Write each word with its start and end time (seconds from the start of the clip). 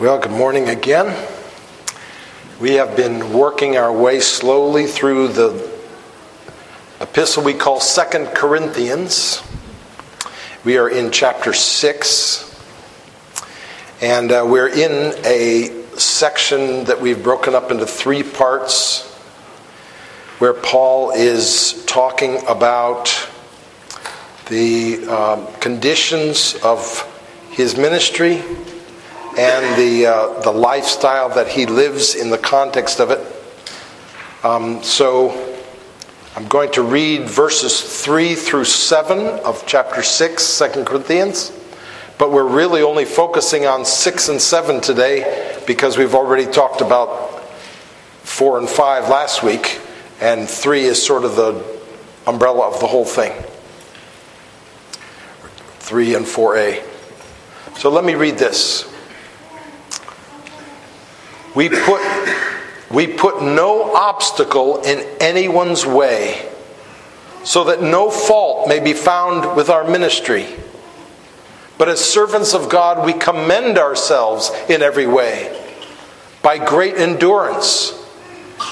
Well, 0.00 0.20
good 0.20 0.30
morning 0.30 0.68
again. 0.68 1.12
We 2.60 2.74
have 2.74 2.96
been 2.96 3.32
working 3.32 3.76
our 3.76 3.92
way 3.92 4.20
slowly 4.20 4.86
through 4.86 5.26
the 5.26 5.68
epistle 7.00 7.42
we 7.42 7.52
call 7.52 7.80
Second 7.80 8.26
Corinthians. 8.28 9.42
We 10.64 10.78
are 10.78 10.88
in 10.88 11.10
chapter 11.10 11.52
6, 11.52 12.62
and 14.00 14.30
uh, 14.30 14.46
we're 14.48 14.68
in 14.68 15.14
a 15.24 15.82
section 15.96 16.84
that 16.84 17.00
we've 17.00 17.20
broken 17.20 17.56
up 17.56 17.72
into 17.72 17.84
three 17.84 18.22
parts 18.22 19.04
where 20.38 20.54
Paul 20.54 21.10
is 21.10 21.84
talking 21.86 22.46
about 22.46 23.28
the 24.46 25.08
um, 25.08 25.52
conditions 25.54 26.54
of 26.62 27.02
his 27.50 27.76
ministry 27.76 28.44
and 29.36 29.78
the, 29.78 30.06
uh, 30.06 30.40
the 30.40 30.52
lifestyle 30.52 31.28
that 31.30 31.48
he 31.48 31.66
lives 31.66 32.14
in 32.14 32.30
the 32.30 32.38
context 32.38 33.00
of 33.00 33.10
it. 33.10 33.20
Um, 34.44 34.82
so 34.82 35.56
I'm 36.36 36.46
going 36.46 36.70
to 36.72 36.82
read 36.82 37.28
verses 37.28 37.80
3 38.04 38.36
through 38.36 38.64
7 38.64 39.18
of 39.40 39.64
chapter 39.66 40.02
6, 40.02 40.58
2 40.58 40.84
Corinthians. 40.84 41.52
But 42.16 42.32
we're 42.32 42.48
really 42.48 42.82
only 42.82 43.04
focusing 43.04 43.66
on 43.66 43.84
6 43.84 44.28
and 44.28 44.40
7 44.40 44.80
today 44.80 45.60
because 45.66 45.98
we've 45.98 46.14
already 46.14 46.46
talked 46.46 46.80
about 46.80 47.42
4 48.22 48.58
and 48.58 48.68
5 48.68 49.08
last 49.08 49.42
week, 49.42 49.80
and 50.20 50.48
3 50.48 50.82
is 50.82 51.04
sort 51.04 51.24
of 51.24 51.36
the 51.36 51.64
umbrella 52.26 52.68
of 52.68 52.80
the 52.80 52.86
whole 52.86 53.04
thing. 53.04 53.32
3 55.80 56.14
and 56.14 56.26
4a. 56.26 56.82
So 57.78 57.90
let 57.90 58.04
me 58.04 58.14
read 58.14 58.38
this. 58.38 58.92
We 61.54 61.68
put, 61.68 62.02
we 62.90 63.06
put 63.06 63.42
no 63.42 63.94
obstacle 63.94 64.82
in 64.82 65.00
anyone's 65.20 65.86
way 65.86 66.50
so 67.44 67.64
that 67.64 67.82
no 67.82 68.10
fault 68.10 68.68
may 68.68 68.80
be 68.80 68.92
found 68.92 69.56
with 69.56 69.70
our 69.70 69.88
ministry. 69.88 70.46
But 71.78 71.88
as 71.88 72.04
servants 72.04 72.54
of 72.54 72.68
God, 72.68 73.06
we 73.06 73.12
commend 73.12 73.78
ourselves 73.78 74.50
in 74.68 74.82
every 74.82 75.06
way 75.06 75.54
by 76.42 76.58
great 76.58 76.96
endurance, 76.96 77.92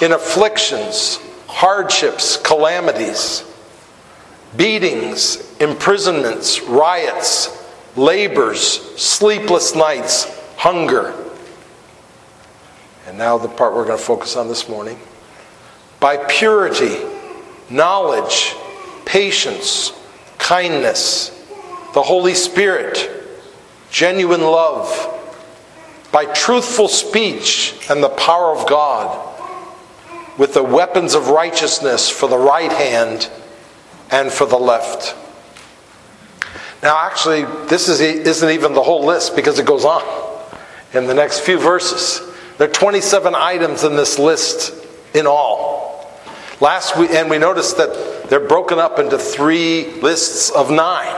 in 0.02 0.12
afflictions, 0.12 1.18
hardships, 1.46 2.36
calamities, 2.36 3.44
beatings, 4.56 5.56
imprisonments, 5.58 6.60
riots, 6.62 7.48
labors, 7.96 8.60
sleepless 9.00 9.74
nights, 9.74 10.24
hunger 10.56 11.14
and 13.16 13.22
now 13.22 13.38
the 13.38 13.48
part 13.48 13.72
we're 13.72 13.86
going 13.86 13.96
to 13.96 14.04
focus 14.04 14.36
on 14.36 14.46
this 14.46 14.68
morning. 14.68 14.98
By 16.00 16.18
purity, 16.18 16.98
knowledge, 17.70 18.54
patience, 19.06 19.90
kindness, 20.36 21.30
the 21.94 22.02
Holy 22.02 22.34
Spirit, 22.34 23.08
genuine 23.90 24.42
love, 24.42 24.86
by 26.12 26.26
truthful 26.26 26.88
speech 26.88 27.74
and 27.88 28.02
the 28.02 28.10
power 28.10 28.54
of 28.54 28.68
God, 28.68 29.40
with 30.36 30.52
the 30.52 30.62
weapons 30.62 31.14
of 31.14 31.28
righteousness 31.28 32.10
for 32.10 32.28
the 32.28 32.36
right 32.36 32.70
hand 32.70 33.30
and 34.10 34.30
for 34.30 34.44
the 34.44 34.58
left. 34.58 35.16
Now, 36.82 36.98
actually, 37.06 37.44
this 37.68 37.88
is, 37.88 38.02
isn't 38.02 38.50
even 38.50 38.74
the 38.74 38.82
whole 38.82 39.06
list 39.06 39.34
because 39.34 39.58
it 39.58 39.64
goes 39.64 39.86
on 39.86 40.02
in 40.92 41.06
the 41.06 41.14
next 41.14 41.40
few 41.40 41.58
verses. 41.58 42.34
There 42.58 42.68
are 42.70 42.72
27 42.72 43.34
items 43.34 43.84
in 43.84 43.96
this 43.96 44.18
list 44.18 44.72
in 45.14 45.26
all. 45.26 46.10
Last 46.58 46.96
week, 46.96 47.10
and 47.10 47.28
we 47.28 47.36
noticed 47.36 47.76
that 47.76 48.30
they're 48.30 48.40
broken 48.40 48.78
up 48.78 48.98
into 48.98 49.18
three 49.18 49.92
lists 50.00 50.50
of 50.50 50.70
nine. 50.70 51.14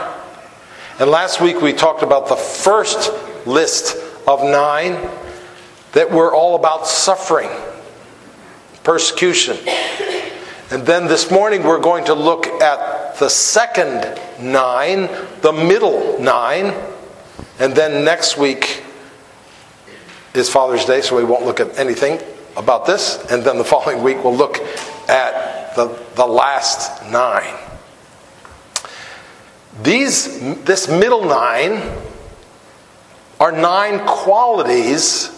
And 0.99 1.09
last 1.09 1.39
week 1.39 1.61
we 1.61 1.71
talked 1.71 2.03
about 2.03 2.27
the 2.27 2.35
first 2.35 3.13
list 3.47 3.95
of 4.27 4.43
nine 4.43 5.09
that 5.93 6.11
were 6.11 6.33
all 6.33 6.55
about 6.55 6.85
suffering, 6.85 7.49
persecution. 8.83 9.57
And 10.71 10.85
then 10.85 11.07
this 11.07 11.31
morning 11.31 11.63
we're 11.63 11.79
going 11.79 12.03
to 12.05 12.13
look 12.13 12.47
at 12.47 13.17
the 13.17 13.29
second 13.29 14.19
nine, 14.41 15.09
the 15.39 15.53
middle 15.53 16.19
nine. 16.19 16.73
And 17.59 17.73
then 17.73 18.03
next 18.03 18.37
week 18.37 18.83
is 20.33 20.49
Father's 20.49 20.85
Day, 20.85 21.01
so 21.01 21.15
we 21.15 21.23
won't 21.23 21.45
look 21.45 21.59
at 21.59 21.77
anything 21.77 22.19
about 22.55 22.85
this. 22.85 23.23
And 23.31 23.43
then 23.43 23.57
the 23.57 23.63
following 23.63 24.03
week, 24.03 24.23
we'll 24.23 24.35
look 24.35 24.59
at 25.09 25.75
the, 25.75 25.87
the 26.15 26.25
last 26.25 27.09
nine. 27.11 27.55
These, 29.81 30.63
this 30.63 30.87
middle 30.87 31.25
nine 31.25 31.81
are 33.39 33.51
nine 33.51 34.05
qualities 34.05 35.35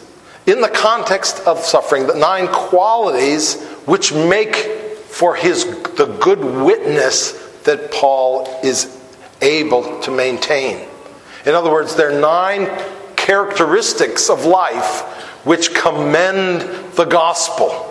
in 0.47 0.61
the 0.61 0.69
context 0.69 1.39
of 1.45 1.59
suffering, 1.59 2.07
the 2.07 2.15
nine 2.15 2.47
qualities 2.47 3.61
which 3.85 4.11
make 4.13 4.55
for 4.55 5.35
his 5.35 5.65
the 5.95 6.17
good 6.19 6.39
witness 6.39 7.33
that 7.63 7.91
Paul 7.91 8.59
is 8.63 8.99
able 9.41 9.99
to 10.01 10.11
maintain. 10.11 10.87
In 11.45 11.53
other 11.53 11.71
words, 11.71 11.95
they're 11.95 12.19
nine 12.19 12.65
characteristics 13.21 14.31
of 14.31 14.45
life 14.45 15.01
which 15.45 15.75
commend 15.75 16.61
the 16.95 17.05
gospel. 17.05 17.87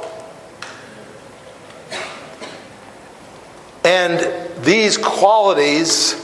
And 3.84 4.20
these 4.64 4.98
qualities, 4.98 6.14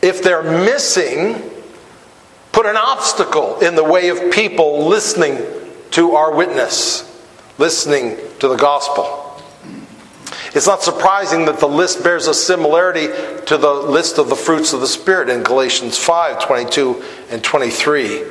if 0.00 0.22
they're 0.22 0.42
missing, 0.42 1.50
put 2.52 2.64
an 2.64 2.76
obstacle 2.76 3.58
in 3.58 3.74
the 3.74 3.84
way 3.84 4.08
of 4.08 4.32
people 4.32 4.86
listening 4.86 5.38
to 5.90 6.12
our 6.12 6.34
witness, 6.34 7.04
listening 7.58 8.16
to 8.38 8.46
the 8.46 8.56
gospel. 8.56 9.33
It's 10.54 10.68
not 10.68 10.84
surprising 10.84 11.46
that 11.46 11.58
the 11.58 11.66
list 11.66 12.04
bears 12.04 12.28
a 12.28 12.34
similarity 12.34 13.08
to 13.46 13.58
the 13.58 13.72
list 13.72 14.18
of 14.18 14.28
the 14.28 14.36
fruits 14.36 14.72
of 14.72 14.80
the 14.80 14.86
Spirit 14.86 15.28
in 15.28 15.42
Galatians 15.42 15.98
5 15.98 16.44
22 16.44 17.02
and 17.30 17.42
23. 17.42 18.24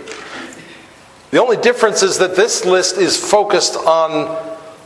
The 1.32 1.42
only 1.42 1.58
difference 1.58 2.02
is 2.02 2.20
that 2.20 2.38
this 2.38 2.64
list 2.64 2.98
is 2.98 3.18
focused 3.18 3.76
on 3.76 4.28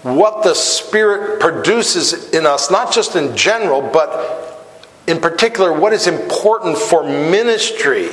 what 0.02 0.44
the 0.44 0.56
Spirit 0.56 1.40
produces 1.40 2.32
in 2.34 2.48
us, 2.48 2.72
not 2.72 2.92
just 2.92 3.16
in 3.16 3.36
general, 3.38 3.82
but 3.82 4.66
in 5.06 5.20
particular, 5.20 5.72
what 5.72 5.94
is 5.94 6.08
important 6.08 6.78
for 6.78 7.04
ministry 7.04 8.10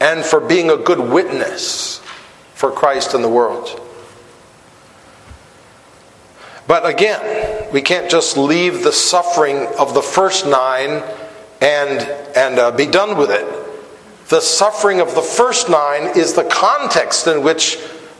and 0.00 0.24
for 0.24 0.40
being 0.40 0.70
a 0.70 0.76
good 0.76 0.98
witness 0.98 1.98
for 2.54 2.72
Christ 2.72 3.14
in 3.14 3.22
the 3.22 3.28
world. 3.28 3.80
But 6.70 6.86
again, 6.86 7.68
we 7.72 7.82
can't 7.82 8.08
just 8.08 8.36
leave 8.36 8.84
the 8.84 8.92
suffering 8.92 9.66
of 9.76 9.92
the 9.92 10.02
first 10.02 10.46
nine 10.46 11.02
and, 11.60 12.00
and 12.36 12.60
uh, 12.60 12.70
be 12.70 12.86
done 12.86 13.18
with 13.18 13.32
it. 13.32 14.28
The 14.28 14.40
suffering 14.40 15.00
of 15.00 15.16
the 15.16 15.20
first 15.20 15.68
nine 15.68 16.16
is 16.16 16.34
the 16.34 16.44
context 16.44 17.26
in 17.26 17.42
which 17.42 17.76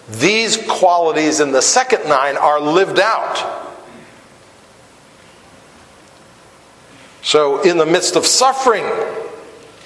these 0.08 0.56
qualities 0.68 1.38
in 1.38 1.52
the 1.52 1.62
second 1.62 2.08
nine 2.08 2.36
are 2.36 2.60
lived 2.60 2.98
out. 2.98 3.78
So, 7.22 7.62
in 7.62 7.78
the 7.78 7.86
midst 7.86 8.16
of 8.16 8.26
suffering, 8.26 8.84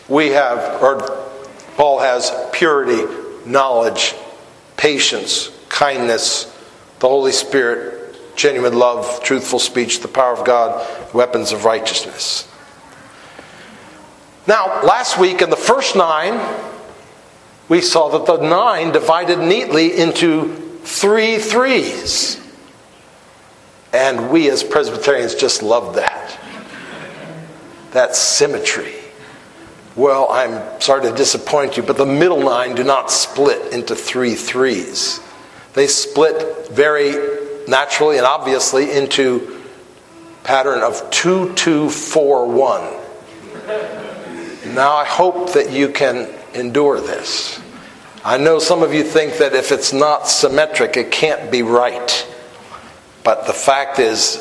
we 0.08 0.28
have, 0.28 0.82
or 0.82 1.26
Paul 1.76 1.98
has 1.98 2.32
purity, 2.54 3.04
knowledge, 3.44 4.14
patience, 4.78 5.50
kindness, 5.68 6.44
the 7.00 7.08
Holy 7.10 7.32
Spirit, 7.32 8.03
genuine 8.36 8.78
love, 8.78 9.22
truthful 9.22 9.58
speech, 9.58 10.00
the 10.00 10.08
power 10.08 10.32
of 10.32 10.44
God, 10.44 11.14
weapons 11.14 11.52
of 11.52 11.64
righteousness. 11.64 12.48
Now, 14.46 14.82
last 14.82 15.18
week 15.18 15.40
in 15.40 15.50
the 15.50 15.56
first 15.56 15.96
nine, 15.96 16.40
we 17.68 17.80
saw 17.80 18.10
that 18.10 18.26
the 18.26 18.46
nine 18.46 18.92
divided 18.92 19.38
neatly 19.38 19.96
into 19.96 20.54
three 20.82 21.38
threes. 21.38 22.40
And 23.92 24.30
we 24.30 24.50
as 24.50 24.62
Presbyterians 24.62 25.34
just 25.34 25.62
love 25.62 25.94
that. 25.94 26.38
That 27.92 28.16
symmetry. 28.16 28.94
Well, 29.96 30.28
I'm 30.30 30.80
sorry 30.80 31.02
to 31.02 31.14
disappoint 31.14 31.76
you, 31.76 31.84
but 31.84 31.96
the 31.96 32.04
middle 32.04 32.42
nine 32.42 32.74
do 32.74 32.82
not 32.82 33.10
split 33.10 33.72
into 33.72 33.94
three 33.94 34.34
threes. 34.34 35.20
They 35.74 35.86
split 35.86 36.68
very 36.68 37.12
naturally 37.68 38.18
and 38.18 38.26
obviously 38.26 38.90
into 38.92 39.60
pattern 40.44 40.82
of 40.82 41.10
2241. 41.10 42.82
Now 44.74 44.94
I 44.94 45.04
hope 45.04 45.52
that 45.54 45.70
you 45.70 45.88
can 45.88 46.28
endure 46.54 47.00
this. 47.00 47.60
I 48.24 48.38
know 48.38 48.58
some 48.58 48.82
of 48.82 48.94
you 48.94 49.04
think 49.04 49.38
that 49.38 49.52
if 49.54 49.70
it's 49.70 49.92
not 49.92 50.28
symmetric, 50.28 50.96
it 50.96 51.10
can't 51.10 51.50
be 51.50 51.62
right. 51.62 52.26
But 53.22 53.46
the 53.46 53.52
fact 53.52 53.98
is, 53.98 54.36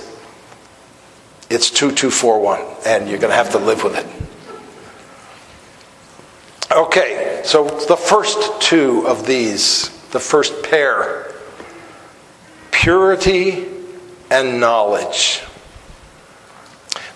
it's 1.49 1.69
2241, 1.69 2.61
and 2.85 3.09
you're 3.09 3.19
going 3.19 3.31
to 3.31 3.35
have 3.35 3.51
to 3.51 3.59
live 3.59 3.83
with 3.83 3.95
it. 3.97 4.07
Okay, 6.71 7.41
so 7.43 7.67
the 7.87 7.97
first 7.97 8.61
two 8.61 9.05
of 9.07 9.27
these, 9.27 9.89
the 10.09 10.19
first 10.19 10.63
pair 10.63 11.33
purity 12.83 13.65
and 14.29 14.59
knowledge. 14.59 15.41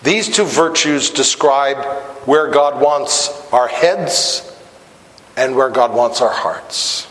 These 0.02 0.34
two 0.34 0.46
virtues 0.46 1.10
describe 1.10 1.84
where 2.26 2.50
God 2.50 2.82
wants 2.82 3.52
our 3.52 3.68
heads 3.68 4.50
and 5.36 5.58
where 5.58 5.70
God 5.70 5.94
wants 5.94 6.22
our 6.22 6.32
hearts. 6.32 7.06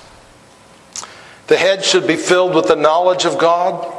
The 1.49 1.58
head 1.58 1.85
should 1.85 2.06
be 2.06 2.17
filled 2.17 2.55
with 2.55 2.69
the 2.69 2.76
knowledge 2.76 3.26
of 3.26 3.37
God, 3.37 3.94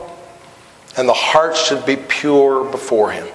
and 0.98 1.08
the 1.08 1.14
heart 1.14 1.56
should 1.56 1.86
be 1.86 1.96
pure 1.96 2.66
before 2.72 3.12
Him. 3.12 3.28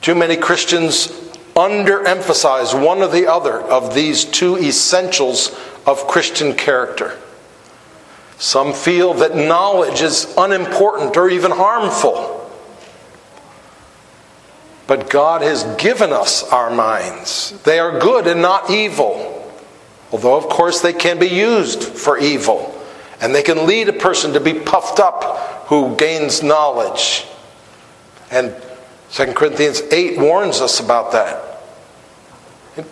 Too 0.00 0.16
many 0.16 0.36
Christians 0.36 1.06
underemphasize 1.54 2.74
one 2.84 3.02
or 3.02 3.08
the 3.08 3.30
other 3.30 3.60
of 3.60 3.94
these 3.94 4.24
two 4.24 4.58
essentials 4.58 5.56
of 5.86 6.08
Christian 6.08 6.54
character. 6.54 7.16
Some 8.38 8.72
feel 8.72 9.14
that 9.14 9.36
knowledge 9.36 10.02
is 10.02 10.34
unimportant 10.36 11.16
or 11.16 11.28
even 11.28 11.50
harmful. 11.50 12.34
But 14.86 15.08
God 15.08 15.42
has 15.42 15.64
given 15.76 16.12
us 16.12 16.42
our 16.50 16.70
minds. 16.70 17.58
They 17.62 17.78
are 17.78 17.98
good 17.98 18.26
and 18.26 18.42
not 18.42 18.70
evil. 18.70 19.30
Although, 20.12 20.36
of 20.36 20.48
course, 20.48 20.80
they 20.80 20.92
can 20.92 21.18
be 21.18 21.28
used 21.28 21.82
for 21.82 22.18
evil. 22.18 22.70
And 23.20 23.34
they 23.34 23.42
can 23.42 23.66
lead 23.66 23.88
a 23.88 23.92
person 23.92 24.34
to 24.34 24.40
be 24.40 24.54
puffed 24.54 25.00
up 25.00 25.66
who 25.68 25.96
gains 25.96 26.42
knowledge. 26.42 27.26
And 28.30 28.54
2 29.12 29.32
Corinthians 29.32 29.80
8 29.80 30.18
warns 30.18 30.60
us 30.60 30.80
about 30.80 31.12
that. 31.12 31.62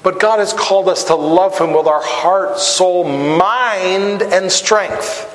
But 0.03 0.21
God 0.21 0.39
has 0.39 0.53
called 0.53 0.89
us 0.89 1.05
to 1.05 1.15
love 1.15 1.59
Him 1.59 1.75
with 1.75 1.87
our 1.87 2.03
heart, 2.03 2.59
soul, 2.59 3.05
mind, 3.05 4.23
and 4.23 4.51
strength. 4.51 5.29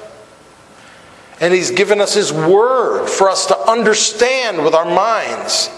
And 1.40 1.54
He's 1.54 1.72
given 1.72 2.02
us 2.02 2.14
His 2.14 2.32
Word 2.32 3.08
for 3.08 3.30
us 3.30 3.48
to 3.48 3.58
understand 3.58 4.64
with 4.64 4.74
our 4.74 4.86
minds. 4.86 5.70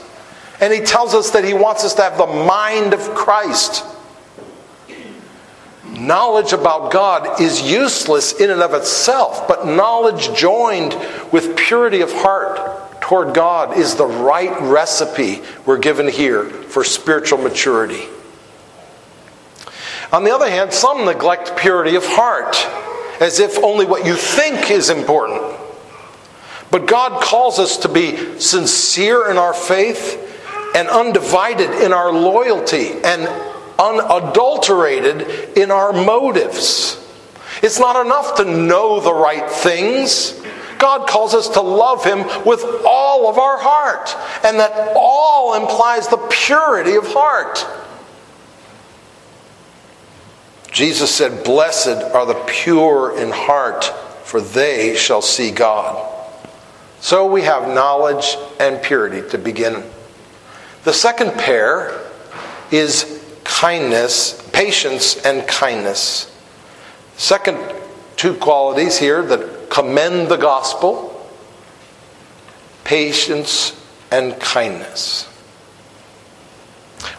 And 0.62 0.74
He 0.74 0.82
tells 0.82 1.14
us 1.14 1.32
that 1.32 1.44
He 1.44 1.54
wants 1.54 1.84
us 1.84 1.94
to 1.96 2.02
have 2.02 2.18
the 2.18 2.28
mind 2.28 2.94
of 2.94 3.02
Christ. 3.16 3.86
Knowledge 5.86 6.54
about 6.54 6.92
God 6.92 7.42
is 7.42 7.62
useless 7.62 8.40
in 8.40 8.52
and 8.52 8.62
of 8.62 8.74
itself, 8.74 9.48
but 9.48 9.66
knowledge 9.66 10.34
joined 10.38 10.94
with 11.32 11.58
purity 11.58 12.02
of 12.02 12.12
heart 12.12 13.02
toward 13.02 13.34
God 13.34 13.76
is 13.78 13.96
the 13.96 14.06
right 14.06 14.62
recipe 14.62 15.42
we're 15.66 15.80
given 15.80 16.08
here 16.08 16.46
for 16.46 16.84
spiritual 16.84 17.40
maturity. 17.40 18.08
On 20.14 20.24
the 20.24 20.34
other 20.34 20.50
hand, 20.50 20.72
some 20.72 21.06
neglect 21.06 21.58
purity 21.58 21.96
of 21.96 22.06
heart 22.06 22.56
as 23.20 23.40
if 23.40 23.58
only 23.64 23.86
what 23.86 24.06
you 24.06 24.16
think 24.16 24.72
is 24.72 24.90
important. 24.90 25.49
But 26.72 26.88
God 26.88 27.22
calls 27.22 27.60
us 27.60 27.78
to 27.78 27.90
be 27.90 28.40
sincere 28.40 29.30
in 29.30 29.38
our 29.38 29.54
faith 29.54 30.26
and 30.76 30.88
undivided 30.88 31.72
in 31.84 31.94
our 31.94 32.12
loyalty 32.12 32.92
and 33.04 33.28
unadulterated 33.80 35.58
in 35.58 35.72
our 35.72 35.94
motives. 35.94 36.96
It's 37.64 37.80
not 37.80 38.06
enough 38.06 38.36
to 38.36 38.46
know 38.46 39.00
the 39.00 39.14
right 39.14 39.50
things. 39.50 40.40
God 40.78 41.10
calls 41.10 41.34
us 41.34 41.50
to 41.50 41.62
love 41.62 42.06
Him 42.06 42.20
with 42.46 42.64
all 42.86 43.30
of 43.30 43.38
our 43.38 43.58
heart, 43.60 44.16
and 44.46 44.60
that 44.60 44.94
all 44.96 45.56
implies 45.56 46.08
the 46.08 46.18
purity 46.30 46.96
of 46.96 47.06
heart. 47.08 47.66
Jesus 50.72 51.14
said, 51.14 51.44
Blessed 51.44 51.88
are 52.14 52.26
the 52.26 52.42
pure 52.48 53.18
in 53.18 53.32
heart, 53.32 53.86
for 54.24 54.40
they 54.40 54.96
shall 54.96 55.22
see 55.22 55.52
God. 55.52 56.19
So 57.02 57.26
we 57.26 57.44
have 57.44 57.68
knowledge 57.68 58.38
and 58.60 58.82
purity 58.82 59.28
to 59.30 59.38
begin. 59.38 59.84
The 60.84 60.94
second 60.94 61.34
pair 61.34 62.00
is 62.72 63.24
kindness, 63.44 64.50
patience, 64.52 65.24
and 65.26 65.48
kindness. 65.48 66.36
Second 67.16 67.58
two 68.16 68.34
qualities 68.36 68.98
here 68.98 69.22
that 69.22 69.70
commend 69.70 70.30
the 70.30 70.38
gospel 70.38 71.10
patience 72.84 73.80
and 74.12 74.40
kindness. 74.40 75.29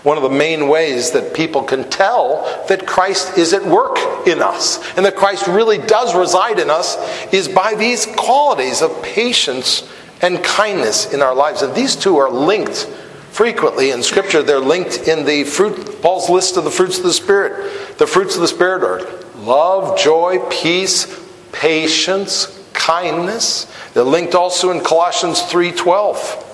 One 0.02 0.16
of 0.16 0.22
the 0.22 0.30
main 0.30 0.68
ways 0.68 1.10
that 1.12 1.34
people 1.34 1.62
can 1.62 1.88
tell 1.88 2.42
that 2.68 2.86
Christ 2.86 3.38
is 3.38 3.52
at 3.52 3.64
work 3.64 3.98
in 4.26 4.42
us 4.42 4.78
and 4.96 5.04
that 5.06 5.16
Christ 5.16 5.46
really 5.46 5.78
does 5.78 6.14
reside 6.14 6.58
in 6.58 6.70
us 6.70 6.96
is 7.32 7.48
by 7.48 7.74
these 7.74 8.06
qualities 8.06 8.82
of 8.82 9.02
patience 9.02 9.90
and 10.22 10.42
kindness 10.44 11.12
in 11.12 11.22
our 11.22 11.34
lives. 11.34 11.62
And 11.62 11.74
these 11.74 11.96
two 11.96 12.18
are 12.18 12.30
linked 12.30 12.86
frequently 13.30 13.90
in 13.90 14.02
Scripture. 14.02 14.42
They're 14.42 14.58
linked 14.58 15.08
in 15.08 15.24
the 15.24 15.44
fruit, 15.44 16.02
Paul's 16.02 16.28
list 16.28 16.56
of 16.56 16.64
the 16.64 16.70
fruits 16.70 16.98
of 16.98 17.04
the 17.04 17.12
Spirit. 17.12 17.98
The 17.98 18.06
fruits 18.06 18.34
of 18.34 18.42
the 18.42 18.48
Spirit 18.48 18.82
are 18.82 19.06
love, 19.38 19.98
joy, 19.98 20.38
peace, 20.50 21.06
patience, 21.52 22.58
kindness. 22.72 23.66
They're 23.94 24.02
linked 24.02 24.34
also 24.34 24.70
in 24.70 24.80
Colossians 24.80 25.42
3:12. 25.42 26.49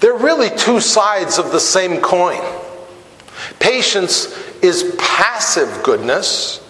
They're 0.00 0.14
really 0.14 0.50
two 0.50 0.80
sides 0.80 1.38
of 1.38 1.50
the 1.50 1.60
same 1.60 2.00
coin. 2.00 2.40
Patience 3.58 4.26
is 4.62 4.94
passive 4.98 5.82
goodness, 5.82 6.64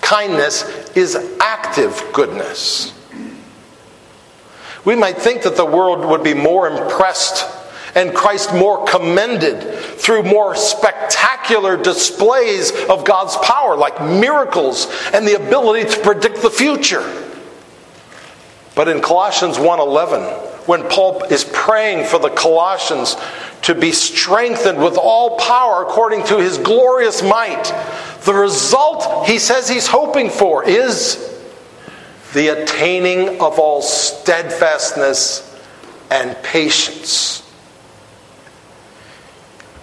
kindness 0.00 0.90
is 0.96 1.16
active 1.40 2.02
goodness. 2.12 2.92
We 4.84 4.94
might 4.94 5.18
think 5.18 5.42
that 5.42 5.56
the 5.56 5.64
world 5.64 6.04
would 6.04 6.22
be 6.22 6.34
more 6.34 6.68
impressed 6.68 7.44
and 7.96 8.14
Christ 8.14 8.54
more 8.54 8.84
commended 8.84 9.62
through 9.98 10.22
more 10.22 10.54
spectacular 10.54 11.76
displays 11.76 12.70
of 12.88 13.04
God's 13.04 13.36
power, 13.38 13.74
like 13.74 14.00
miracles 14.00 14.86
and 15.14 15.26
the 15.26 15.34
ability 15.34 15.90
to 15.90 16.00
predict 16.02 16.42
the 16.42 16.50
future. 16.50 17.02
But 18.74 18.88
in 18.88 19.00
Colossians 19.00 19.58
1:11, 19.58 20.45
when 20.66 20.82
Paul 20.88 21.22
is 21.24 21.44
praying 21.44 22.06
for 22.06 22.18
the 22.18 22.30
Colossians 22.30 23.16
to 23.62 23.74
be 23.74 23.92
strengthened 23.92 24.78
with 24.78 24.96
all 24.96 25.38
power 25.38 25.82
according 25.82 26.24
to 26.26 26.38
his 26.38 26.58
glorious 26.58 27.22
might. 27.22 27.72
The 28.24 28.34
result 28.34 29.26
he 29.26 29.38
says 29.38 29.68
he's 29.68 29.86
hoping 29.86 30.30
for 30.30 30.68
is 30.68 31.32
the 32.34 32.48
attaining 32.48 33.40
of 33.40 33.58
all 33.58 33.82
steadfastness 33.82 35.42
and 36.10 36.36
patience. 36.42 37.42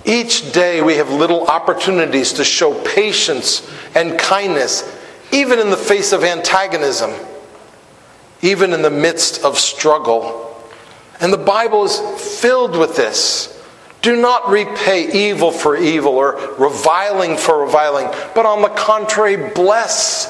Each 0.05 0.51
day 0.51 0.81
we 0.81 0.95
have 0.95 1.09
little 1.09 1.47
opportunities 1.47 2.33
to 2.33 2.43
show 2.43 2.73
patience 2.83 3.69
and 3.95 4.19
kindness, 4.19 4.83
even 5.31 5.59
in 5.59 5.69
the 5.69 5.77
face 5.77 6.11
of 6.11 6.23
antagonism, 6.23 7.11
even 8.41 8.73
in 8.73 8.81
the 8.81 8.89
midst 8.89 9.43
of 9.45 9.57
struggle. 9.57 10.52
And 11.19 11.31
the 11.31 11.37
Bible 11.37 11.85
is 11.85 11.99
filled 12.41 12.75
with 12.75 12.95
this. 12.95 13.49
Do 14.01 14.19
not 14.19 14.49
repay 14.49 15.29
evil 15.29 15.51
for 15.51 15.77
evil 15.77 16.13
or 16.13 16.35
reviling 16.57 17.37
for 17.37 17.63
reviling, 17.63 18.07
but 18.35 18.45
on 18.45 18.61
the 18.61 18.69
contrary, 18.69 19.51
bless. 19.51 20.29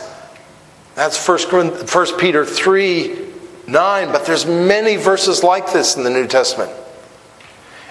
That's 0.93 1.27
1, 1.27 2.17
Peter 2.19 2.45
3 2.45 3.31
9, 3.65 4.11
but 4.11 4.25
there's 4.25 4.45
many 4.45 4.97
verses 4.97 5.41
like 5.41 5.71
this 5.71 5.95
in 5.95 6.03
the 6.03 6.09
New 6.09 6.27
Testament. 6.27 6.71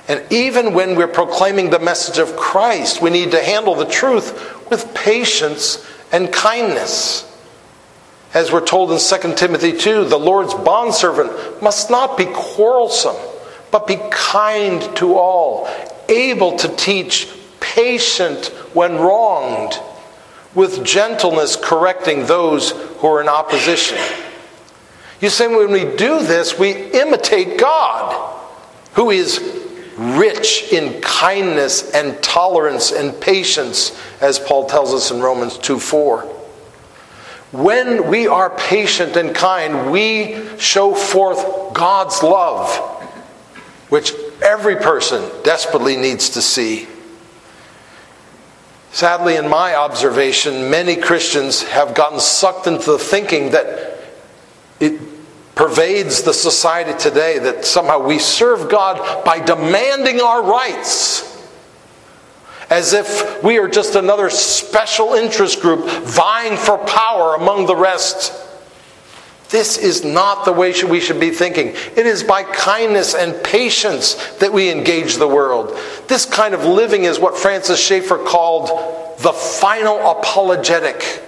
And 0.07 0.23
even 0.31 0.75
when 0.75 0.97
we're 0.97 1.09
proclaiming 1.09 1.71
the 1.71 1.79
message 1.79 2.19
of 2.19 2.37
Christ, 2.37 3.01
we 3.01 3.11
need 3.11 3.31
to 3.31 3.43
handle 3.43 3.75
the 3.75 3.87
truth 3.87 4.71
with 4.71 4.95
patience 4.95 5.85
and 6.13 6.33
kindness. 6.33 7.29
As 8.35 8.51
we're 8.51 8.65
told 8.65 8.91
in 8.93 8.99
2 8.99 9.35
Timothy 9.35 9.77
2, 9.77 10.07
the 10.07 10.19
Lord's 10.19 10.55
bondservant 10.55 11.63
must 11.63 11.91
not 11.91 12.17
be 12.17 12.25
quarrelsome, 12.25 13.17
but 13.71 13.87
be 13.87 13.99
kind 14.11 14.81
to 14.97 15.19
all, 15.19 15.69
able 16.09 16.57
to 16.59 16.69
teach, 16.69 17.29
patient 17.61 18.47
when 18.73 18.97
wronged, 18.97 19.79
with 20.55 20.85
gentleness 20.85 21.57
correcting 21.57 22.25
those 22.27 22.71
who 22.71 23.07
are 23.07 23.21
in 23.21 23.29
opposition. 23.29 23.99
You 25.21 25.29
see, 25.29 25.47
when 25.47 25.71
we 25.71 25.85
do 25.85 26.23
this, 26.23 26.59
we 26.59 26.73
imitate 26.73 27.59
God, 27.59 28.39
who 28.95 29.11
is 29.11 29.41
rich 29.97 30.73
in 30.73 31.01
kindness 31.03 31.91
and 31.93 32.21
tolerance 32.23 32.93
and 32.93 33.19
patience, 33.21 33.99
as 34.23 34.39
Paul 34.39 34.67
tells 34.67 34.95
us 34.95 35.11
in 35.11 35.21
Romans 35.21 35.59
2 35.59 35.79
4. 35.79 36.32
When 37.53 38.09
we 38.09 38.27
are 38.29 38.49
patient 38.49 39.17
and 39.17 39.35
kind, 39.35 39.93
we 39.93 40.59
show 40.59 40.95
forth 40.95 41.75
God's 41.75 42.23
love, 42.23 42.75
which 43.91 44.15
every 44.43 44.77
person 44.77 45.31
desperately 45.45 45.97
needs 45.97 46.31
to 46.31 46.43
see. 46.43 46.89
Sadly, 48.93 49.37
in 49.37 49.49
my 49.49 49.75
observation, 49.75 50.71
many 50.71 50.97
Christians 50.97 51.63
have 51.63 51.95
gotten 51.95 52.21
sucked 52.21 52.67
into 52.67 52.93
the 52.93 52.99
thinking 52.99 53.51
that 53.51 54.01
it 54.81 55.01
pervades 55.55 56.23
the 56.23 56.35
society 56.35 56.99
today 56.99 57.39
that 57.39 57.65
somehow 57.65 57.99
we 57.99 58.19
serve 58.19 58.71
God 58.71 59.25
by 59.25 59.39
demanding 59.39 60.21
our 60.21 60.43
rights. 60.43 61.32
As 62.73 62.95
if 62.95 63.43
we 63.45 63.59
are 63.59 63.69
just 63.69 63.97
another 63.97 64.31
special 64.31 65.13
interest 65.13 65.61
group 65.61 65.85
vying 65.85 66.57
for 66.57 66.79
power 66.79 67.35
among 67.35 67.67
the 67.67 67.77
rest. 67.77 68.33
This 69.51 69.77
is 69.77 70.03
not 70.03 70.47
the 70.47 70.53
way 70.53 70.73
we 70.83 70.99
should 70.99 71.21
be 71.21 71.29
thinking. 71.29 71.75
It 71.97 72.07
is 72.07 72.23
by 72.23 72.45
kindness 72.45 73.15
and 73.15 73.45
patience 73.45 74.15
that 74.37 74.55
we 74.55 74.71
engage 74.71 75.17
the 75.17 75.29
world. 75.29 75.79
This 76.09 76.25
kind 76.25 76.55
of 76.55 76.65
living 76.65 77.05
is 77.05 77.21
what 77.21 77.37
Francis 77.37 77.79
Schaeffer 77.79 78.17
called 78.17 78.69
the 79.19 79.35
final 79.35 79.99
apologetic. 80.11 81.23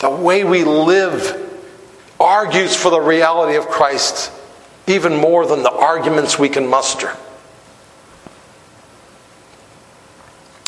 The 0.00 0.10
way 0.10 0.44
we 0.44 0.64
live 0.64 1.50
argues 2.20 2.76
for 2.76 2.90
the 2.90 3.00
reality 3.00 3.56
of 3.56 3.68
Christ 3.68 4.30
even 4.86 5.16
more 5.16 5.46
than 5.46 5.62
the 5.62 5.72
arguments 5.72 6.38
we 6.38 6.50
can 6.50 6.66
muster. 6.66 7.16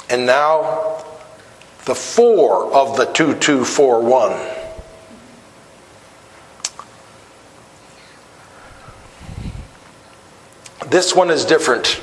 And 0.08 0.24
now, 0.26 1.04
the 1.84 1.94
four 1.94 2.72
of 2.72 2.96
the 2.96 3.06
2241. 3.06 4.56
This 10.88 11.14
one 11.14 11.30
is 11.30 11.44
different, 11.44 12.00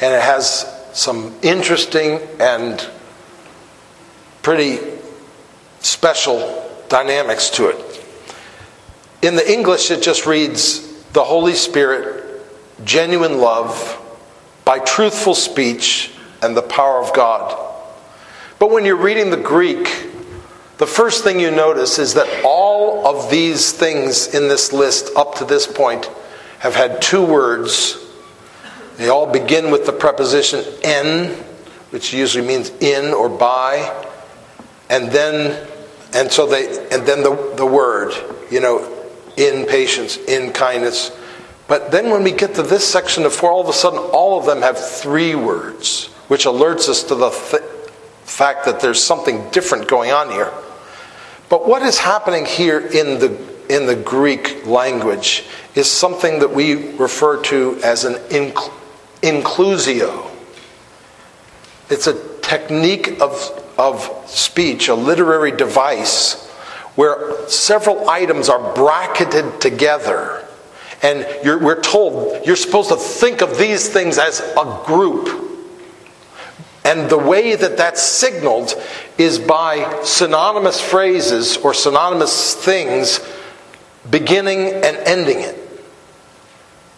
and 0.00 0.12
it 0.12 0.22
has 0.22 0.66
some 0.92 1.34
interesting 1.42 2.20
and 2.38 2.86
pretty 4.42 4.78
special 5.80 6.70
dynamics 6.88 7.48
to 7.50 7.68
it. 7.68 8.04
In 9.22 9.36
the 9.36 9.50
English, 9.50 9.90
it 9.90 10.02
just 10.02 10.26
reads 10.26 11.02
the 11.12 11.24
Holy 11.24 11.54
Spirit, 11.54 12.42
genuine 12.84 13.38
love, 13.38 13.98
by 14.64 14.78
truthful 14.78 15.34
speech, 15.34 16.12
and 16.42 16.56
the 16.56 16.62
power 16.62 17.02
of 17.02 17.14
God. 17.14 17.56
But 18.58 18.70
when 18.70 18.84
you're 18.84 18.96
reading 18.96 19.30
the 19.30 19.36
Greek, 19.36 20.08
the 20.78 20.86
first 20.86 21.24
thing 21.24 21.40
you 21.40 21.50
notice 21.50 21.98
is 21.98 22.14
that 22.14 22.44
all 22.44 23.06
of 23.06 23.30
these 23.30 23.72
things 23.72 24.34
in 24.34 24.48
this 24.48 24.72
list 24.72 25.10
up 25.16 25.36
to 25.36 25.44
this 25.44 25.66
point 25.66 26.10
have 26.58 26.74
had 26.74 27.00
two 27.00 27.24
words. 27.24 27.98
They 28.96 29.08
all 29.08 29.32
begin 29.32 29.70
with 29.70 29.86
the 29.86 29.92
preposition 29.92 30.64
en, 30.82 31.30
which 31.90 32.12
usually 32.12 32.46
means 32.46 32.70
in 32.80 33.12
or 33.14 33.28
by, 33.28 34.04
and 34.90 35.10
then 35.10 35.68
and 36.14 36.30
so 36.30 36.46
they 36.46 36.66
and 36.90 37.06
then 37.06 37.22
the, 37.22 37.54
the 37.56 37.66
word, 37.66 38.12
you 38.50 38.60
know, 38.60 38.88
in 39.36 39.66
patience, 39.66 40.16
in 40.16 40.52
kindness. 40.52 41.10
But 41.68 41.90
then 41.90 42.10
when 42.10 42.22
we 42.22 42.32
get 42.32 42.54
to 42.56 42.62
this 42.62 42.86
section 42.86 43.24
of 43.24 43.32
four, 43.32 43.50
all 43.50 43.62
of 43.62 43.68
a 43.68 43.72
sudden, 43.72 43.98
all 43.98 44.38
of 44.38 44.46
them 44.46 44.60
have 44.62 44.78
three 44.78 45.34
words, 45.34 46.10
which 46.28 46.44
alerts 46.44 46.88
us 46.88 47.02
to 47.04 47.14
the 47.14 47.30
th- 47.30 47.62
fact 48.24 48.64
that 48.64 48.80
there's 48.80 49.02
something 49.02 49.48
different 49.50 49.88
going 49.88 50.10
on 50.10 50.30
here. 50.30 50.52
But 51.48 51.68
what 51.68 51.82
is 51.82 51.98
happening 51.98 52.46
here 52.46 52.80
in 52.80 53.18
the, 53.18 53.38
in 53.68 53.86
the 53.86 53.96
Greek 53.96 54.66
language 54.66 55.44
is 55.74 55.90
something 55.90 56.38
that 56.38 56.54
we 56.54 56.96
refer 56.96 57.42
to 57.44 57.78
as 57.84 58.04
an 58.04 58.14
inc- 58.30 58.72
inclusio. 59.20 60.30
It's 61.90 62.06
a 62.06 62.38
technique 62.40 63.20
of, 63.20 63.34
of 63.76 64.10
speech, 64.26 64.88
a 64.88 64.94
literary 64.94 65.52
device 65.52 66.48
where 66.94 67.48
several 67.48 68.08
items 68.08 68.48
are 68.48 68.74
bracketed 68.74 69.60
together. 69.60 70.46
And 71.02 71.26
we're 71.44 71.80
told 71.80 72.46
you're 72.46 72.56
supposed 72.56 72.90
to 72.90 72.96
think 72.96 73.42
of 73.42 73.58
these 73.58 73.88
things 73.88 74.18
as 74.18 74.40
a 74.40 74.82
group. 74.86 75.51
And 76.84 77.08
the 77.08 77.18
way 77.18 77.54
that 77.54 77.76
that's 77.76 78.02
signaled 78.02 78.74
is 79.16 79.38
by 79.38 80.00
synonymous 80.02 80.80
phrases 80.80 81.56
or 81.58 81.74
synonymous 81.74 82.54
things 82.54 83.20
beginning 84.10 84.58
and 84.58 84.96
ending 84.96 85.38
it. 85.40 85.58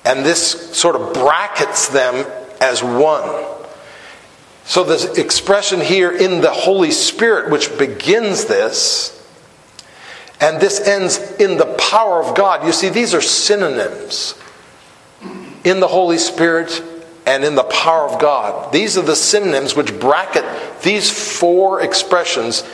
And 0.05 0.25
this 0.25 0.77
sort 0.77 0.97
of 0.97 1.13
brackets 1.13 1.89
them 1.89 2.27
as 2.61 2.83
one. 2.83 3.45
So, 4.67 4.85
the 4.85 5.21
expression 5.21 5.81
here 5.81 6.11
in 6.11 6.41
the 6.41 6.51
Holy 6.51 6.91
Spirit, 6.91 7.51
which 7.51 7.77
begins 7.77 8.47
this, 8.47 9.11
and 10.41 10.61
this 10.61 10.81
ends 10.81 11.19
in 11.39 11.59
the 11.59 11.77
power 11.79 12.23
of 12.23 12.35
God. 12.35 12.67
You 12.67 12.73
see, 12.73 12.89
these 12.89 13.13
are 13.13 13.21
synonyms 13.21 14.35
in 15.65 15.81
the 15.81 15.89
Holy 15.89 16.19
Spirit 16.19 16.83
and 17.27 17.45
in 17.45 17.55
the 17.55 17.65
power 17.65 18.09
of 18.09 18.21
God. 18.21 18.73
These 18.73 18.99
are 18.99 19.03
the 19.03 19.17
synonyms 19.17 19.75
which 19.75 19.99
bracket 19.99 20.45
these 20.83 21.11
four 21.11 21.81
expressions 21.81 22.65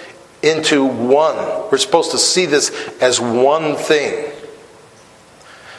into 0.43 0.85
one. 0.85 1.37
We're 1.71 1.79
supposed 1.79 2.13
to 2.13 2.19
see 2.19 2.47
this 2.47 2.71
as 3.01 3.21
one 3.21 3.77
thing. 3.77 4.33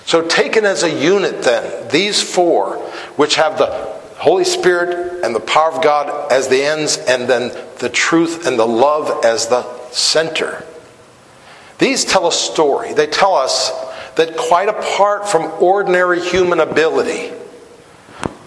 So, 0.05 0.27
taken 0.27 0.65
as 0.65 0.83
a 0.83 0.89
unit, 0.89 1.43
then, 1.43 1.87
these 1.89 2.21
four, 2.21 2.77
which 3.15 3.35
have 3.35 3.57
the 3.57 3.67
Holy 4.17 4.43
Spirit 4.43 5.23
and 5.23 5.35
the 5.35 5.39
power 5.39 5.71
of 5.71 5.83
God 5.83 6.31
as 6.31 6.47
the 6.47 6.63
ends, 6.63 6.97
and 6.97 7.27
then 7.27 7.49
the 7.79 7.89
truth 7.89 8.47
and 8.47 8.57
the 8.57 8.65
love 8.65 9.25
as 9.25 9.47
the 9.47 9.63
center 9.91 10.65
these 11.81 12.05
tell 12.05 12.27
a 12.27 12.31
story. 12.31 12.93
They 12.93 13.07
tell 13.07 13.33
us 13.33 13.71
that 14.13 14.37
quite 14.37 14.69
apart 14.69 15.27
from 15.27 15.51
ordinary 15.59 16.21
human 16.21 16.59
ability, 16.59 17.33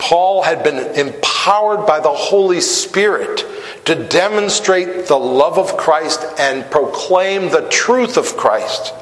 Paul 0.04 0.42
had 0.42 0.62
been 0.62 0.78
empowered 0.98 1.86
by 1.86 1.98
the 1.98 2.12
Holy 2.12 2.60
Spirit 2.60 3.42
to 3.86 3.94
demonstrate 4.06 5.06
the 5.06 5.16
love 5.16 5.58
of 5.58 5.78
Christ 5.78 6.22
and 6.38 6.70
proclaim 6.70 7.48
the 7.48 7.66
truth 7.70 8.18
of 8.18 8.36
Christ. 8.36 8.92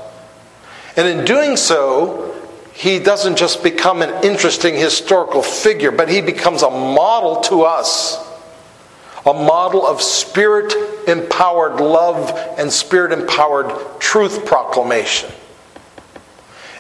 And 0.97 1.09
in 1.09 1.25
doing 1.25 1.57
so, 1.57 2.33
he 2.73 3.01
doesn't 3.01 3.37
just 3.37 3.65
become 3.65 4.01
an 4.01 4.23
interesting 4.25 4.77
historical 4.77 5.43
figure, 5.43 5.91
but 5.91 6.09
he 6.09 6.21
becomes 6.21 6.63
a 6.63 6.71
model 6.71 7.41
to 7.43 7.63
us 7.63 8.25
a 9.25 9.33
model 9.33 9.85
of 9.87 10.03
spirit 10.03 10.73
empowered 11.09 11.81
love 11.81 12.31
and 12.59 12.73
spirit 12.73 13.13
empowered 13.13 14.01
truth 14.01 14.47
proclamation. 14.47 15.31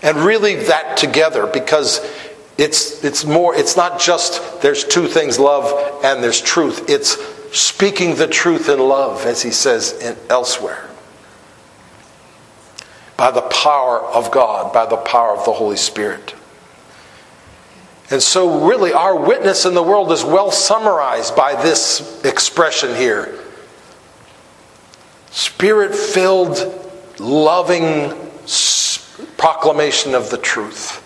And 0.02 0.16
really 0.18 0.56
that 0.56 0.96
together 0.96 1.46
because 1.46 2.00
it's, 2.58 3.02
it's 3.02 3.24
more, 3.24 3.54
it's 3.54 3.76
not 3.76 4.00
just 4.00 4.60
there's 4.60 4.84
two 4.84 5.08
things 5.08 5.38
love 5.38 6.04
and 6.04 6.22
there's 6.22 6.40
truth. 6.40 6.88
It's 6.88 7.16
speaking 7.56 8.14
the 8.14 8.26
truth 8.26 8.68
in 8.68 8.78
love, 8.78 9.24
as 9.26 9.42
he 9.42 9.50
says 9.50 9.92
in, 10.00 10.16
elsewhere. 10.28 10.88
By 13.16 13.30
the 13.30 13.42
power 13.42 14.00
of 14.00 14.30
God, 14.30 14.72
by 14.72 14.86
the 14.86 14.96
power 14.96 15.36
of 15.36 15.44
the 15.44 15.52
Holy 15.52 15.76
Spirit. 15.76 16.34
And 18.10 18.22
so, 18.22 18.66
really, 18.66 18.92
our 18.92 19.16
witness 19.16 19.64
in 19.64 19.74
the 19.74 19.82
world 19.82 20.12
is 20.12 20.22
well 20.22 20.50
summarized 20.50 21.34
by 21.34 21.54
this 21.62 22.22
expression 22.24 22.94
here 22.94 23.38
spirit 25.30 25.94
filled, 25.94 26.58
loving 27.18 28.12
proclamation 29.38 30.14
of 30.14 30.28
the 30.28 30.36
truth. 30.36 31.01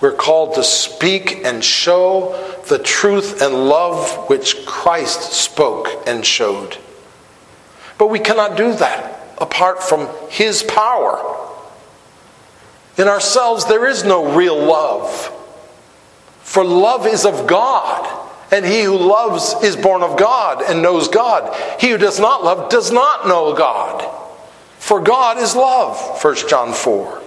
We're 0.00 0.12
called 0.12 0.54
to 0.56 0.64
speak 0.64 1.44
and 1.44 1.64
show 1.64 2.60
the 2.68 2.78
truth 2.78 3.40
and 3.40 3.68
love 3.68 4.28
which 4.28 4.66
Christ 4.66 5.32
spoke 5.32 5.88
and 6.06 6.24
showed. 6.24 6.76
But 7.98 8.08
we 8.08 8.18
cannot 8.18 8.56
do 8.56 8.74
that 8.74 9.34
apart 9.38 9.82
from 9.82 10.08
His 10.28 10.62
power. 10.62 11.36
In 12.98 13.08
ourselves, 13.08 13.66
there 13.66 13.86
is 13.86 14.04
no 14.04 14.34
real 14.34 14.56
love. 14.56 15.32
For 16.42 16.64
love 16.64 17.06
is 17.06 17.26
of 17.26 17.46
God, 17.46 18.30
and 18.50 18.64
he 18.64 18.82
who 18.82 18.96
loves 18.96 19.54
is 19.62 19.76
born 19.76 20.02
of 20.02 20.16
God 20.16 20.62
and 20.62 20.80
knows 20.80 21.08
God. 21.08 21.54
He 21.80 21.90
who 21.90 21.98
does 21.98 22.20
not 22.20 22.44
love 22.44 22.70
does 22.70 22.90
not 22.90 23.26
know 23.26 23.54
God. 23.54 24.02
For 24.78 25.00
God 25.00 25.38
is 25.38 25.56
love, 25.56 25.98
1 26.22 26.48
John 26.48 26.72
4. 26.72 27.22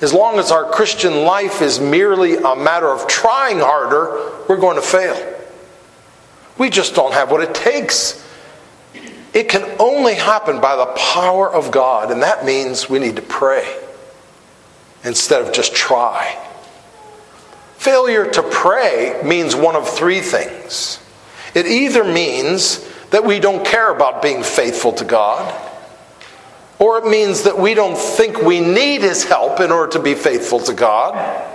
As 0.00 0.12
long 0.12 0.38
as 0.38 0.52
our 0.52 0.64
Christian 0.70 1.24
life 1.24 1.60
is 1.60 1.80
merely 1.80 2.36
a 2.36 2.54
matter 2.54 2.86
of 2.86 3.08
trying 3.08 3.58
harder, 3.58 4.32
we're 4.48 4.56
going 4.56 4.76
to 4.76 4.82
fail. 4.82 5.34
We 6.56 6.70
just 6.70 6.94
don't 6.94 7.14
have 7.14 7.30
what 7.30 7.42
it 7.42 7.54
takes. 7.54 8.24
It 9.34 9.48
can 9.48 9.76
only 9.78 10.14
happen 10.14 10.60
by 10.60 10.76
the 10.76 10.86
power 10.86 11.52
of 11.52 11.70
God, 11.70 12.10
and 12.10 12.22
that 12.22 12.44
means 12.44 12.88
we 12.88 12.98
need 12.98 13.16
to 13.16 13.22
pray 13.22 13.76
instead 15.04 15.42
of 15.42 15.52
just 15.52 15.74
try. 15.74 16.44
Failure 17.76 18.28
to 18.30 18.42
pray 18.42 19.20
means 19.24 19.54
one 19.54 19.76
of 19.76 19.88
three 19.88 20.20
things. 20.20 21.00
It 21.54 21.66
either 21.66 22.04
means 22.04 22.84
that 23.10 23.24
we 23.24 23.40
don't 23.40 23.64
care 23.64 23.94
about 23.94 24.22
being 24.22 24.42
faithful 24.42 24.92
to 24.94 25.04
God, 25.04 25.67
or 26.78 26.98
it 26.98 27.06
means 27.06 27.42
that 27.42 27.58
we 27.58 27.74
don't 27.74 27.96
think 27.98 28.42
we 28.42 28.60
need 28.60 29.02
His 29.02 29.24
help 29.24 29.60
in 29.60 29.70
order 29.70 29.92
to 29.92 29.98
be 30.00 30.14
faithful 30.14 30.60
to 30.60 30.72
God, 30.72 31.46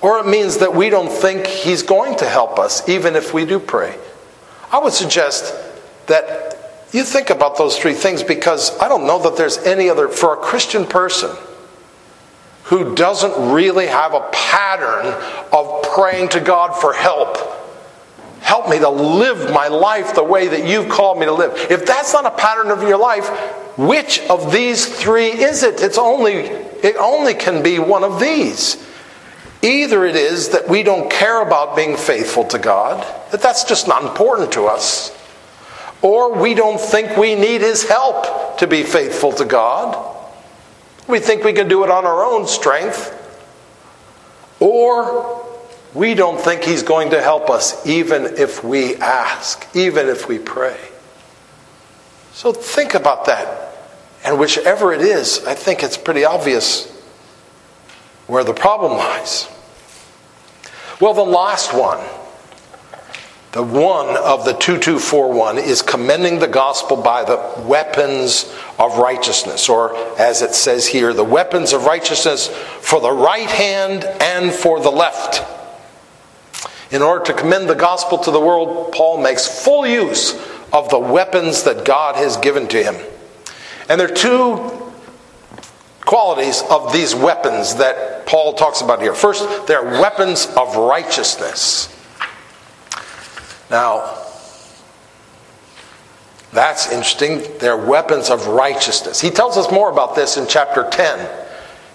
or 0.00 0.18
it 0.18 0.26
means 0.26 0.58
that 0.58 0.74
we 0.74 0.90
don't 0.90 1.10
think 1.10 1.46
He's 1.46 1.82
going 1.82 2.16
to 2.18 2.28
help 2.28 2.58
us 2.58 2.88
even 2.88 3.16
if 3.16 3.32
we 3.32 3.44
do 3.44 3.58
pray. 3.58 3.96
I 4.72 4.78
would 4.78 4.92
suggest 4.92 5.54
that 6.06 6.88
you 6.92 7.04
think 7.04 7.30
about 7.30 7.58
those 7.58 7.78
three 7.78 7.94
things 7.94 8.22
because 8.22 8.76
I 8.78 8.88
don't 8.88 9.06
know 9.06 9.22
that 9.22 9.36
there's 9.36 9.58
any 9.58 9.88
other, 9.88 10.08
for 10.08 10.34
a 10.34 10.36
Christian 10.36 10.84
person 10.84 11.30
who 12.64 12.94
doesn't 12.94 13.52
really 13.52 13.86
have 13.86 14.14
a 14.14 14.28
pattern 14.32 15.06
of 15.52 15.82
praying 15.94 16.30
to 16.30 16.40
God 16.40 16.80
for 16.80 16.92
help 16.92 17.36
Help 18.44 18.68
me 18.68 18.78
to 18.78 18.90
live 18.90 19.50
my 19.54 19.68
life 19.68 20.14
the 20.14 20.22
way 20.22 20.48
that 20.48 20.68
you've 20.68 20.90
called 20.90 21.18
me 21.18 21.24
to 21.24 21.32
live. 21.32 21.52
If 21.70 21.86
that's 21.86 22.12
not 22.12 22.26
a 22.26 22.30
pattern 22.30 22.70
of 22.70 22.82
your 22.82 22.98
life, 22.98 23.26
which 23.78 24.20
of 24.28 24.52
these 24.52 24.84
three 24.84 25.28
is 25.28 25.62
it? 25.62 25.80
It's 25.80 25.96
only 25.96 26.34
it 26.34 26.96
only 26.96 27.32
can 27.32 27.62
be 27.62 27.78
one 27.78 28.04
of 28.04 28.20
these. 28.20 28.86
Either 29.62 30.04
it 30.04 30.14
is 30.14 30.50
that 30.50 30.68
we 30.68 30.82
don't 30.82 31.10
care 31.10 31.40
about 31.40 31.74
being 31.74 31.96
faithful 31.96 32.44
to 32.44 32.58
God, 32.58 33.00
that 33.30 33.40
that's 33.40 33.64
just 33.64 33.88
not 33.88 34.02
important 34.02 34.52
to 34.52 34.66
us, 34.66 35.16
or 36.02 36.38
we 36.38 36.52
don't 36.52 36.78
think 36.78 37.16
we 37.16 37.34
need 37.34 37.62
his 37.62 37.88
help 37.88 38.58
to 38.58 38.66
be 38.66 38.82
faithful 38.82 39.32
to 39.32 39.46
God. 39.46 39.96
We 41.08 41.18
think 41.18 41.44
we 41.44 41.54
can 41.54 41.66
do 41.66 41.82
it 41.82 41.88
on 41.88 42.04
our 42.04 42.22
own 42.22 42.46
strength. 42.46 43.10
Or 44.60 45.43
we 45.94 46.14
don't 46.14 46.40
think 46.40 46.64
He's 46.64 46.82
going 46.82 47.10
to 47.10 47.22
help 47.22 47.48
us 47.48 47.86
even 47.86 48.24
if 48.36 48.64
we 48.64 48.96
ask, 48.96 49.64
even 49.74 50.08
if 50.08 50.28
we 50.28 50.38
pray. 50.38 50.78
So 52.32 52.52
think 52.52 52.94
about 52.94 53.26
that. 53.26 53.76
And 54.24 54.40
whichever 54.40 54.92
it 54.92 55.00
is, 55.00 55.44
I 55.46 55.54
think 55.54 55.82
it's 55.82 55.96
pretty 55.96 56.24
obvious 56.24 56.90
where 58.26 58.42
the 58.42 58.54
problem 58.54 58.92
lies. 58.92 59.48
Well, 61.00 61.14
the 61.14 61.22
last 61.22 61.74
one, 61.74 61.98
the 63.52 63.62
one 63.62 64.16
of 64.16 64.44
the 64.44 64.52
2241, 64.54 65.58
is 65.58 65.82
commending 65.82 66.38
the 66.38 66.48
gospel 66.48 66.96
by 66.96 67.24
the 67.24 67.62
weapons 67.66 68.52
of 68.78 68.98
righteousness, 68.98 69.68
or 69.68 69.96
as 70.18 70.42
it 70.42 70.54
says 70.54 70.86
here, 70.86 71.12
the 71.12 71.22
weapons 71.22 71.72
of 71.72 71.84
righteousness 71.84 72.48
for 72.48 73.00
the 73.00 73.12
right 73.12 73.50
hand 73.50 74.04
and 74.04 74.52
for 74.52 74.80
the 74.80 74.90
left. 74.90 75.44
In 76.90 77.02
order 77.02 77.24
to 77.26 77.34
commend 77.34 77.68
the 77.68 77.74
gospel 77.74 78.18
to 78.18 78.30
the 78.30 78.40
world, 78.40 78.92
Paul 78.92 79.22
makes 79.22 79.46
full 79.46 79.86
use 79.86 80.34
of 80.72 80.88
the 80.90 80.98
weapons 80.98 81.62
that 81.64 81.84
God 81.84 82.16
has 82.16 82.36
given 82.36 82.68
to 82.68 82.82
him. 82.82 82.96
And 83.88 84.00
there 84.00 84.10
are 84.10 84.14
two 84.14 84.70
qualities 86.00 86.62
of 86.70 86.92
these 86.92 87.14
weapons 87.14 87.76
that 87.76 88.26
Paul 88.26 88.54
talks 88.54 88.80
about 88.80 89.00
here. 89.00 89.14
First, 89.14 89.66
they're 89.66 89.82
weapons 89.82 90.46
of 90.56 90.76
righteousness. 90.76 91.88
Now, 93.70 94.20
that's 96.52 96.92
interesting. 96.92 97.42
They're 97.58 97.76
weapons 97.76 98.30
of 98.30 98.46
righteousness. 98.46 99.20
He 99.20 99.30
tells 99.30 99.56
us 99.56 99.72
more 99.72 99.90
about 99.90 100.14
this 100.14 100.36
in 100.36 100.46
chapter 100.46 100.88
10. 100.88 101.43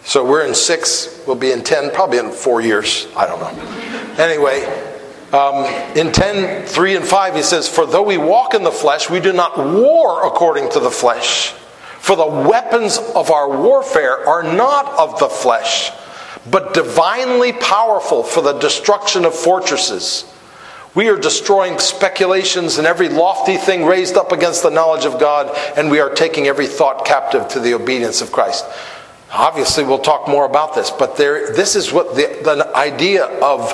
So 0.04 0.26
we're 0.26 0.46
in 0.46 0.56
6, 0.56 1.24
we'll 1.28 1.36
be 1.36 1.52
in 1.52 1.64
10, 1.64 1.92
probably 1.92 2.18
in 2.18 2.32
four 2.32 2.62
years. 2.62 3.08
I 3.16 3.28
don't 3.28 3.40
know. 3.40 4.24
Anyway, 4.24 4.66
um, 5.32 5.66
in 5.96 6.12
10, 6.12 6.66
3 6.66 6.96
and 6.96 7.06
5, 7.06 7.36
he 7.36 7.44
says, 7.44 7.68
For 7.68 7.86
though 7.86 8.04
we 8.04 8.18
walk 8.18 8.54
in 8.54 8.64
the 8.64 8.72
flesh, 8.72 9.10
we 9.10 9.20
do 9.20 9.32
not 9.32 9.58
war 9.58 10.26
according 10.26 10.72
to 10.72 10.80
the 10.80 10.90
flesh. 10.90 11.52
For 12.00 12.16
the 12.16 12.26
weapons 12.26 12.98
of 12.98 13.30
our 13.30 13.50
warfare 13.50 14.28
are 14.28 14.42
not 14.42 14.88
of 14.98 15.20
the 15.20 15.30
flesh, 15.30 15.92
but 16.50 16.74
divinely 16.74 17.54
powerful 17.54 18.24
for 18.24 18.42
the 18.42 18.54
destruction 18.54 19.26
of 19.26 19.36
fortresses. 19.36 20.26
We 20.96 21.10
are 21.10 21.18
destroying 21.18 21.78
speculations 21.78 22.80
and 22.80 22.88
every 22.88 23.10
lofty 23.10 23.58
thing 23.58 23.86
raised 23.86 24.18
up 24.18 24.32
against 24.32 24.64
the 24.64 24.72
knowledge 24.72 25.06
of 25.06 25.20
God, 25.20 25.56
and 25.78 25.92
we 25.92 26.00
are 26.00 26.10
taking 26.10 26.48
every 26.48 26.66
thought 26.66 27.06
captive 27.06 27.48
to 27.50 27.60
the 27.60 27.76
obedience 27.76 28.22
of 28.22 28.32
Christ. 28.32 28.66
Obviously, 29.32 29.84
we'll 29.84 30.00
talk 30.00 30.28
more 30.28 30.46
about 30.46 30.74
this, 30.74 30.90
but 30.90 31.16
there, 31.16 31.54
this 31.54 31.76
is 31.76 31.92
what 31.92 32.16
the, 32.16 32.40
the 32.44 32.76
idea 32.76 33.26
of 33.26 33.74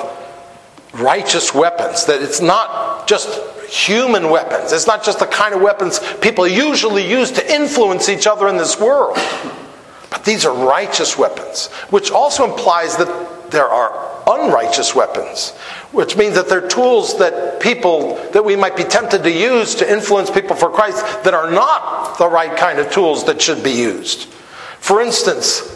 righteous 0.92 1.54
weapons, 1.54 2.04
that 2.06 2.22
it's 2.22 2.40
not 2.40 3.08
just 3.08 3.28
human 3.68 4.30
weapons. 4.30 4.72
It's 4.72 4.86
not 4.86 5.02
just 5.02 5.18
the 5.18 5.26
kind 5.26 5.54
of 5.54 5.60
weapons 5.60 6.00
people 6.20 6.46
usually 6.46 7.08
use 7.08 7.30
to 7.32 7.54
influence 7.54 8.08
each 8.08 8.26
other 8.26 8.48
in 8.48 8.56
this 8.56 8.78
world. 8.78 9.16
But 10.10 10.24
these 10.24 10.44
are 10.44 10.54
righteous 10.54 11.18
weapons, 11.18 11.66
which 11.90 12.10
also 12.10 12.44
implies 12.50 12.96
that 12.96 13.50
there 13.50 13.66
are 13.66 14.22
unrighteous 14.26 14.94
weapons, 14.94 15.50
which 15.92 16.16
means 16.16 16.34
that 16.34 16.48
they're 16.48 16.66
tools 16.66 17.18
that 17.18 17.60
people, 17.60 18.16
that 18.32 18.44
we 18.44 18.56
might 18.56 18.76
be 18.76 18.84
tempted 18.84 19.22
to 19.22 19.30
use 19.30 19.74
to 19.76 19.90
influence 19.90 20.30
people 20.30 20.56
for 20.56 20.70
Christ 20.70 21.24
that 21.24 21.34
are 21.34 21.50
not 21.50 22.18
the 22.18 22.28
right 22.28 22.56
kind 22.56 22.78
of 22.78 22.90
tools 22.92 23.24
that 23.24 23.40
should 23.40 23.62
be 23.62 23.72
used. 23.72 24.28
For 24.86 25.00
instance, 25.00 25.68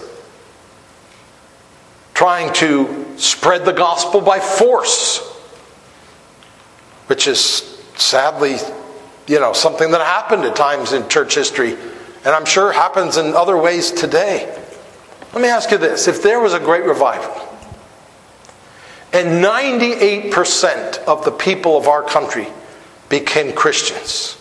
trying 2.15 2.53
to 2.53 3.07
spread 3.17 3.65
the 3.65 3.73
gospel 3.73 4.21
by 4.21 4.39
force, 4.39 5.19
which 7.09 7.27
is 7.27 7.43
sadly, 7.97 8.59
you 9.27 9.41
know, 9.41 9.53
something 9.53 9.91
that 9.91 10.01
happened 10.01 10.45
at 10.45 10.55
times 10.55 10.93
in 10.93 11.09
church 11.09 11.35
history, 11.35 11.73
and 11.73 12.29
I'm 12.29 12.45
sure 12.45 12.71
happens 12.71 13.17
in 13.17 13.35
other 13.35 13.57
ways 13.57 13.91
today. 13.91 14.47
Let 15.33 15.43
me 15.43 15.49
ask 15.49 15.73
you 15.73 15.79
this 15.79 16.07
if 16.07 16.23
there 16.23 16.39
was 16.39 16.55
a 16.55 16.61
great 16.61 16.85
revival, 16.85 17.35
and 19.13 19.45
98% 19.45 20.99
of 21.09 21.25
the 21.25 21.33
people 21.33 21.77
of 21.77 21.89
our 21.89 22.05
country 22.05 22.47
became 23.09 23.55
Christians, 23.57 24.39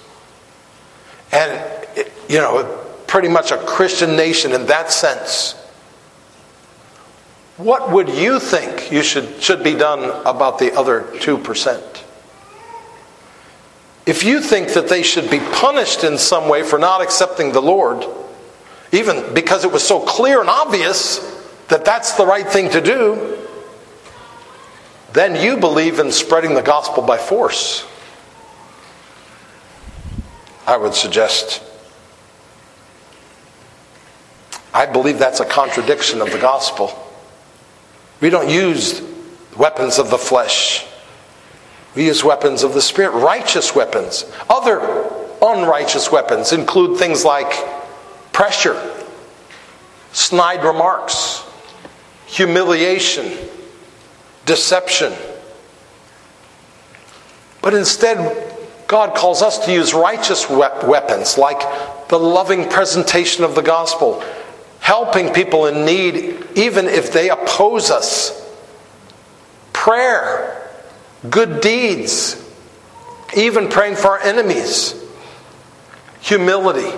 and, 1.32 1.60
you 2.30 2.38
know, 2.38 2.79
pretty 3.10 3.28
much 3.28 3.52
a 3.52 3.58
Christian 3.58 4.16
nation 4.16 4.54
in 4.54 4.68
that 4.68 4.92
sense 4.92 5.60
what 7.60 7.92
would 7.92 8.08
you 8.08 8.40
think 8.40 8.90
you 8.90 9.04
should, 9.04 9.44
should 9.44 9.66
be 9.66 9.76
done 9.76 10.00
about 10.26 10.60
the 10.60 10.74
other 10.74 11.02
2%? 11.16 12.04
If 14.06 14.24
you 14.24 14.40
think 14.40 14.70
that 14.76 14.88
they 14.88 15.04
should 15.04 15.30
be 15.30 15.40
punished 15.40 16.06
in 16.06 16.18
some 16.18 16.48
way 16.48 16.64
for 16.64 16.80
not 16.80 17.02
accepting 17.02 17.52
the 17.52 17.62
Lord, 17.62 18.06
even 18.94 19.34
because 19.34 19.66
it 19.66 19.74
was 19.74 19.86
so 19.86 20.00
clear 20.00 20.40
and 20.40 20.50
obvious 20.50 21.18
that 21.68 21.84
that's 21.84 22.14
the 22.14 22.26
right 22.26 22.48
thing 22.48 22.70
to 22.70 22.80
do, 22.80 23.38
then 25.12 25.36
you 25.36 25.58
believe 25.58 26.00
in 26.00 26.14
spreading 26.14 26.54
the 26.54 26.62
gospel 26.62 27.04
by 27.04 27.18
force. 27.18 27.86
I 30.66 30.78
would 30.78 30.94
suggest. 30.94 31.62
I 34.80 34.86
believe 34.86 35.20
that's 35.20 35.42
a 35.42 35.46
contradiction 35.46 36.22
of 36.22 36.32
the 36.32 36.40
gospel. 36.40 36.98
We 38.22 38.30
don't 38.30 38.50
use 38.50 39.02
weapons 39.58 40.00
of 40.00 40.10
the 40.10 40.18
flesh. 40.18 40.86
We 41.96 42.06
use 42.06 42.24
weapons 42.24 42.64
of 42.64 42.74
the 42.74 42.82
Spirit, 42.82 43.12
righteous 43.12 43.76
weapons. 43.76 44.24
Other 44.50 44.80
unrighteous 45.42 46.14
weapons 46.14 46.54
include 46.54 46.98
things 46.98 47.26
like 47.26 47.52
pressure, 48.32 48.82
snide 50.14 50.64
remarks, 50.64 51.44
humiliation, 52.28 53.38
deception. 54.46 55.12
But 57.62 57.74
instead, 57.74 58.56
God 58.88 59.14
calls 59.14 59.42
us 59.42 59.66
to 59.66 59.74
use 59.74 59.94
righteous 59.94 60.50
weapons 60.50 61.38
like 61.38 62.08
the 62.08 62.18
loving 62.18 62.70
presentation 62.70 63.44
of 63.44 63.56
the 63.56 63.62
gospel, 63.62 64.24
helping 64.90 65.32
people 65.32 65.68
in 65.68 65.86
need, 65.86 66.16
even 66.56 66.88
if 66.88 67.14
they 67.14 67.30
oppose 67.30 67.92
us. 67.92 68.34
Prayer, 69.72 70.68
good 71.30 71.62
deeds, 71.62 72.36
even 73.38 73.70
praying 73.70 73.96
for 73.96 74.08
our 74.08 74.20
enemies. 74.22 74.96
Humility, 76.22 76.90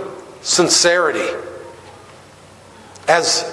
sincerity. 0.41 1.38
As 3.10 3.43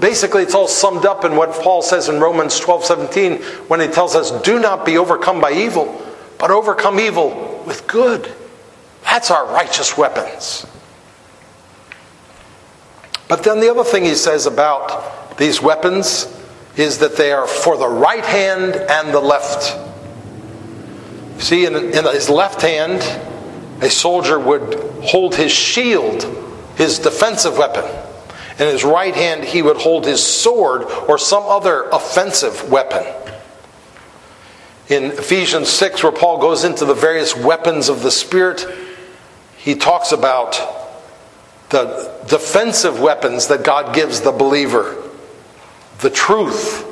Basically, 0.00 0.42
it's 0.42 0.54
all 0.54 0.66
summed 0.66 1.04
up 1.04 1.26
in 1.26 1.36
what 1.36 1.52
Paul 1.52 1.82
says 1.82 2.08
in 2.08 2.18
Romans 2.18 2.58
12 2.58 2.86
17 2.86 3.42
when 3.68 3.80
he 3.80 3.86
tells 3.88 4.14
us, 4.14 4.30
Do 4.40 4.58
not 4.58 4.86
be 4.86 4.96
overcome 4.96 5.42
by 5.42 5.52
evil, 5.52 6.02
but 6.38 6.50
overcome 6.50 6.98
evil 6.98 7.62
with 7.66 7.86
good. 7.86 8.32
That's 9.02 9.30
our 9.30 9.46
righteous 9.52 9.98
weapons. 9.98 10.64
But 13.28 13.42
then 13.42 13.60
the 13.60 13.70
other 13.70 13.84
thing 13.84 14.04
he 14.04 14.14
says 14.14 14.46
about 14.46 15.38
these 15.38 15.62
weapons 15.62 16.28
is 16.76 16.98
that 16.98 17.16
they 17.16 17.32
are 17.32 17.46
for 17.46 17.76
the 17.76 17.88
right 17.88 18.24
hand 18.24 18.74
and 18.74 19.14
the 19.14 19.20
left. 19.20 19.78
See, 21.42 21.66
in, 21.66 21.74
in 21.74 22.04
his 22.04 22.28
left 22.28 22.62
hand, 22.62 23.02
a 23.82 23.90
soldier 23.90 24.38
would 24.38 24.74
hold 25.02 25.34
his 25.34 25.52
shield, 25.52 26.24
his 26.76 26.98
defensive 26.98 27.58
weapon. 27.58 27.84
In 28.58 28.68
his 28.68 28.84
right 28.84 29.14
hand, 29.14 29.44
he 29.44 29.62
would 29.62 29.76
hold 29.76 30.06
his 30.06 30.24
sword 30.24 30.84
or 31.08 31.18
some 31.18 31.42
other 31.44 31.84
offensive 31.90 32.70
weapon. 32.70 33.04
In 34.88 35.04
Ephesians 35.12 35.70
6, 35.70 36.02
where 36.02 36.12
Paul 36.12 36.38
goes 36.38 36.62
into 36.62 36.84
the 36.84 36.94
various 36.94 37.36
weapons 37.36 37.88
of 37.88 38.02
the 38.02 38.10
Spirit, 38.10 38.66
he 39.56 39.74
talks 39.74 40.12
about 40.12 40.83
the 41.74 42.08
defensive 42.28 43.00
weapons 43.00 43.48
that 43.48 43.64
God 43.64 43.96
gives 43.96 44.20
the 44.20 44.30
believer 44.30 44.96
the 45.98 46.10
truth, 46.10 46.86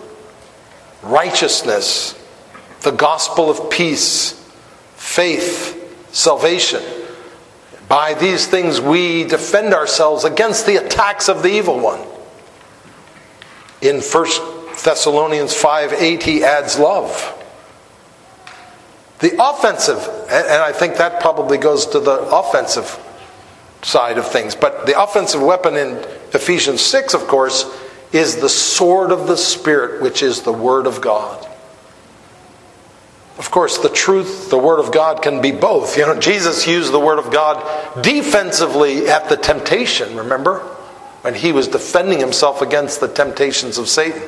righteousness, 1.04 2.18
the 2.80 2.90
gospel 2.90 3.48
of 3.48 3.70
peace, 3.70 4.32
faith, 4.96 6.08
salvation. 6.12 6.82
By 7.88 8.14
these 8.14 8.48
things 8.48 8.80
we 8.80 9.22
defend 9.22 9.72
ourselves 9.72 10.24
against 10.24 10.66
the 10.66 10.84
attacks 10.84 11.28
of 11.28 11.44
the 11.44 11.50
evil 11.50 11.78
one. 11.78 12.00
In 13.82 14.00
1 14.00 14.26
Thessalonians 14.82 15.54
5 15.54 15.92
8, 15.92 16.22
he 16.24 16.42
adds 16.42 16.76
love. 16.76 17.38
The 19.20 19.40
offensive, 19.40 19.98
and 20.28 20.60
I 20.60 20.72
think 20.72 20.96
that 20.96 21.20
probably 21.20 21.58
goes 21.58 21.86
to 21.86 22.00
the 22.00 22.18
offensive 22.34 22.98
side 23.82 24.18
of 24.18 24.28
things, 24.28 24.54
but 24.54 24.86
the 24.86 25.00
offensive 25.00 25.42
weapon 25.42 25.76
in 25.76 25.96
Ephesians 26.32 26.80
6, 26.80 27.14
of 27.14 27.26
course, 27.26 27.64
is 28.12 28.36
the 28.36 28.48
sword 28.48 29.10
of 29.10 29.26
the 29.26 29.36
Spirit, 29.36 30.02
which 30.02 30.22
is 30.22 30.42
the 30.42 30.52
Word 30.52 30.86
of 30.86 31.00
God. 31.00 31.48
Of 33.38 33.50
course, 33.50 33.78
the 33.78 33.88
truth, 33.88 34.50
the 34.50 34.58
Word 34.58 34.78
of 34.78 34.92
God 34.92 35.22
can 35.22 35.40
be 35.40 35.50
both. 35.50 35.96
You 35.96 36.06
know, 36.06 36.18
Jesus 36.20 36.66
used 36.66 36.92
the 36.92 37.00
Word 37.00 37.18
of 37.18 37.32
God 37.32 38.02
defensively 38.02 39.08
at 39.08 39.28
the 39.28 39.36
temptation, 39.36 40.16
remember? 40.16 40.60
When 41.22 41.34
he 41.34 41.52
was 41.52 41.68
defending 41.68 42.18
himself 42.18 42.62
against 42.62 43.00
the 43.00 43.08
temptations 43.08 43.78
of 43.78 43.88
Satan. 43.88 44.22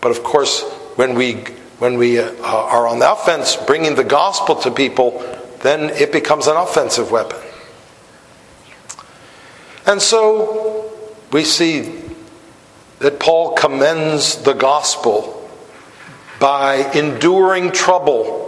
But 0.00 0.12
of 0.12 0.22
course, 0.22 0.62
when 0.96 1.14
we 1.14 1.44
when 1.78 1.96
we 1.96 2.18
uh, 2.18 2.32
are 2.42 2.88
on 2.88 2.98
the 2.98 3.10
offense, 3.10 3.56
bringing 3.56 3.94
the 3.94 4.04
gospel 4.04 4.56
to 4.56 4.70
people, 4.70 5.20
then 5.60 5.90
it 5.90 6.10
becomes 6.12 6.48
an 6.48 6.56
offensive 6.56 7.10
weapon. 7.10 7.38
And 9.88 10.02
so 10.02 10.92
we 11.32 11.44
see 11.44 11.98
that 12.98 13.18
Paul 13.18 13.54
commends 13.54 14.36
the 14.42 14.52
gospel 14.52 15.50
by 16.38 16.92
enduring 16.92 17.72
trouble 17.72 18.44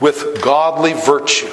with 0.00 0.42
godly 0.42 0.92
virtue. 0.92 1.52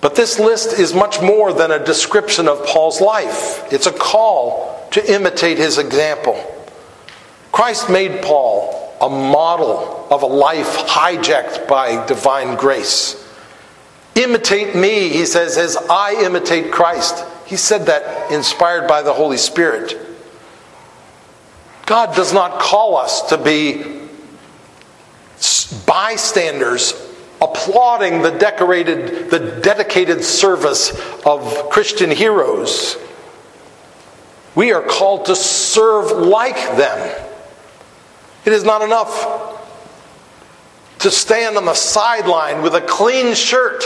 But 0.00 0.16
this 0.16 0.40
list 0.40 0.78
is 0.78 0.92
much 0.92 1.22
more 1.22 1.52
than 1.52 1.70
a 1.70 1.84
description 1.84 2.48
of 2.48 2.66
Paul's 2.66 3.00
life. 3.00 3.72
It's 3.72 3.86
a 3.86 3.92
call 3.92 4.88
to 4.90 5.14
imitate 5.14 5.58
his 5.58 5.78
example. 5.78 6.34
Christ 7.52 7.88
made 7.88 8.22
Paul 8.22 8.96
a 9.00 9.08
model 9.08 10.06
of 10.10 10.22
a 10.22 10.26
life 10.26 10.76
hijacked 10.78 11.68
by 11.68 12.04
divine 12.06 12.56
grace. 12.56 13.22
Imitate 14.16 14.74
me, 14.74 15.10
he 15.10 15.26
says, 15.26 15.58
as 15.58 15.76
I 15.76 16.22
imitate 16.24 16.72
Christ. 16.72 17.24
He 17.46 17.56
said 17.56 17.86
that 17.86 18.32
inspired 18.32 18.88
by 18.88 19.02
the 19.02 19.12
Holy 19.12 19.36
Spirit. 19.36 19.94
God 21.84 22.16
does 22.16 22.32
not 22.32 22.58
call 22.58 22.96
us 22.96 23.28
to 23.28 23.38
be 23.38 24.00
bystanders 25.86 26.94
applauding 27.40 28.22
the 28.22 28.30
decorated 28.30 29.30
the 29.30 29.60
dedicated 29.60 30.24
service 30.24 30.90
of 31.24 31.68
Christian 31.68 32.10
heroes. 32.10 32.96
We 34.54 34.72
are 34.72 34.82
called 34.82 35.26
to 35.26 35.36
serve 35.36 36.10
like 36.12 36.56
them. 36.76 37.28
It 38.46 38.52
is 38.52 38.64
not 38.64 38.80
enough 38.80 39.55
to 41.06 41.10
stand 41.12 41.56
on 41.56 41.64
the 41.64 41.74
sideline 41.74 42.62
with 42.62 42.74
a 42.74 42.80
clean 42.80 43.32
shirt 43.32 43.84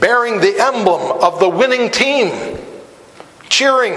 bearing 0.00 0.40
the 0.40 0.58
emblem 0.58 1.22
of 1.22 1.38
the 1.38 1.48
winning 1.48 1.88
team, 1.88 2.58
cheering. 3.48 3.94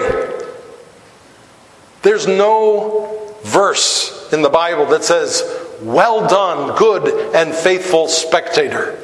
There's 2.03 2.27
no 2.27 3.33
verse 3.43 4.31
in 4.31 4.43
the 4.43 4.49
Bible 4.49 4.85
that 4.91 5.03
says, 5.03 5.41
Well 5.81 6.27
done, 6.27 6.77
good 6.77 7.33
and 7.33 7.51
faithful 7.51 8.07
spectator. 8.07 8.99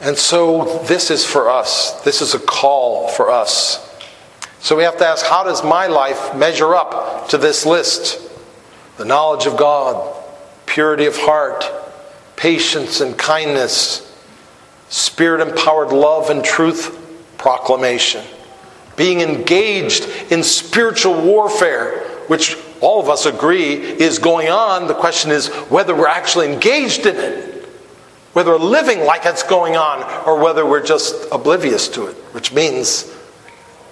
And 0.00 0.16
so 0.16 0.82
this 0.84 1.10
is 1.10 1.26
for 1.26 1.50
us. 1.50 2.00
This 2.00 2.22
is 2.22 2.32
a 2.32 2.38
call 2.38 3.08
for 3.08 3.30
us. 3.30 3.84
So 4.60 4.74
we 4.74 4.84
have 4.84 4.96
to 4.96 5.06
ask 5.06 5.26
how 5.26 5.44
does 5.44 5.62
my 5.62 5.86
life 5.86 6.34
measure 6.34 6.74
up 6.74 7.28
to 7.28 7.36
this 7.36 7.66
list? 7.66 8.27
The 8.98 9.04
knowledge 9.04 9.46
of 9.46 9.56
God, 9.56 10.12
purity 10.66 11.06
of 11.06 11.16
heart, 11.16 11.64
patience 12.34 13.00
and 13.00 13.16
kindness, 13.16 14.04
spirit 14.88 15.40
empowered 15.40 15.92
love 15.92 16.30
and 16.30 16.44
truth 16.44 16.96
proclamation, 17.38 18.24
being 18.96 19.20
engaged 19.20 20.08
in 20.32 20.42
spiritual 20.42 21.22
warfare, 21.22 22.00
which 22.26 22.56
all 22.80 23.00
of 23.00 23.08
us 23.08 23.24
agree 23.24 23.74
is 23.74 24.18
going 24.18 24.48
on. 24.48 24.88
The 24.88 24.94
question 24.94 25.30
is 25.30 25.46
whether 25.70 25.94
we're 25.94 26.08
actually 26.08 26.52
engaged 26.52 27.06
in 27.06 27.14
it, 27.14 27.68
whether 28.32 28.50
we're 28.50 28.58
living 28.58 29.04
like 29.04 29.24
it's 29.24 29.44
going 29.44 29.76
on, 29.76 30.02
or 30.26 30.42
whether 30.42 30.66
we're 30.66 30.84
just 30.84 31.14
oblivious 31.30 31.86
to 31.90 32.08
it, 32.08 32.16
which 32.34 32.52
means 32.52 33.14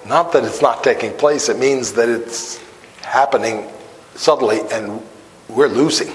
not 0.05 0.33
that 0.33 0.43
it's 0.43 0.61
not 0.61 0.83
taking 0.83 1.13
place, 1.13 1.49
it 1.49 1.61
means 1.61 1.93
that 1.93 2.09
it's 2.09 2.61
happening 3.03 3.71
subtly 4.17 4.61
and 4.73 5.03
we're 5.49 5.69
losing. 5.69 6.13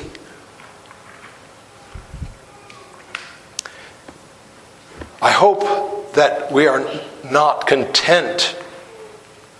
I 5.21 5.31
hope 5.31 6.13
that 6.13 6.51
we 6.51 6.67
are 6.67 6.83
not 7.29 7.67
content 7.67 8.57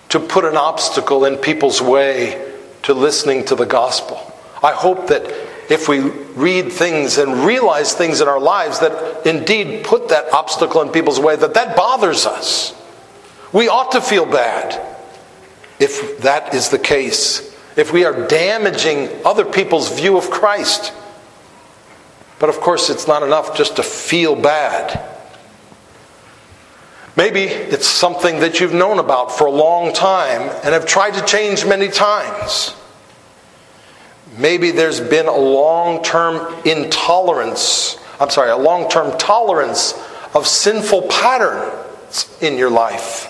to 0.09 0.19
put 0.19 0.43
an 0.43 0.57
obstacle 0.57 1.25
in 1.25 1.37
people's 1.37 1.81
way 1.81 2.53
to 2.83 2.93
listening 2.93 3.45
to 3.45 3.55
the 3.55 3.65
gospel. 3.65 4.19
I 4.63 4.73
hope 4.73 5.07
that 5.07 5.23
if 5.71 5.87
we 5.87 5.99
read 5.99 6.71
things 6.71 7.17
and 7.17 7.45
realize 7.45 7.93
things 7.93 8.19
in 8.19 8.27
our 8.27 8.39
lives 8.39 8.79
that 8.79 9.25
indeed 9.25 9.85
put 9.85 10.09
that 10.09 10.33
obstacle 10.33 10.81
in 10.81 10.89
people's 10.89 11.19
way, 11.19 11.35
that 11.35 11.53
that 11.53 11.77
bothers 11.77 12.25
us. 12.25 12.75
We 13.53 13.69
ought 13.69 13.93
to 13.93 14.01
feel 14.01 14.25
bad 14.25 14.79
if 15.79 16.19
that 16.19 16.53
is 16.53 16.69
the 16.69 16.79
case, 16.79 17.55
if 17.75 17.93
we 17.93 18.05
are 18.05 18.27
damaging 18.27 19.09
other 19.25 19.45
people's 19.45 19.97
view 19.97 20.17
of 20.17 20.29
Christ. 20.29 20.93
But 22.39 22.49
of 22.49 22.59
course, 22.59 22.89
it's 22.89 23.07
not 23.07 23.23
enough 23.23 23.55
just 23.55 23.77
to 23.77 23.83
feel 23.83 24.35
bad. 24.35 25.07
Maybe 27.15 27.43
it's 27.43 27.87
something 27.87 28.39
that 28.39 28.59
you've 28.59 28.73
known 28.73 28.99
about 28.99 29.31
for 29.31 29.47
a 29.47 29.51
long 29.51 29.93
time 29.93 30.41
and 30.63 30.73
have 30.73 30.85
tried 30.85 31.13
to 31.15 31.25
change 31.25 31.65
many 31.65 31.89
times. 31.89 32.73
Maybe 34.37 34.71
there's 34.71 35.01
been 35.01 35.27
a 35.27 35.35
long 35.35 36.03
term 36.03 36.55
intolerance, 36.65 37.97
I'm 38.19 38.29
sorry, 38.29 38.49
a 38.49 38.57
long 38.57 38.89
term 38.89 39.17
tolerance 39.17 39.93
of 40.33 40.47
sinful 40.47 41.03
patterns 41.09 42.37
in 42.41 42.57
your 42.57 42.69
life 42.69 43.27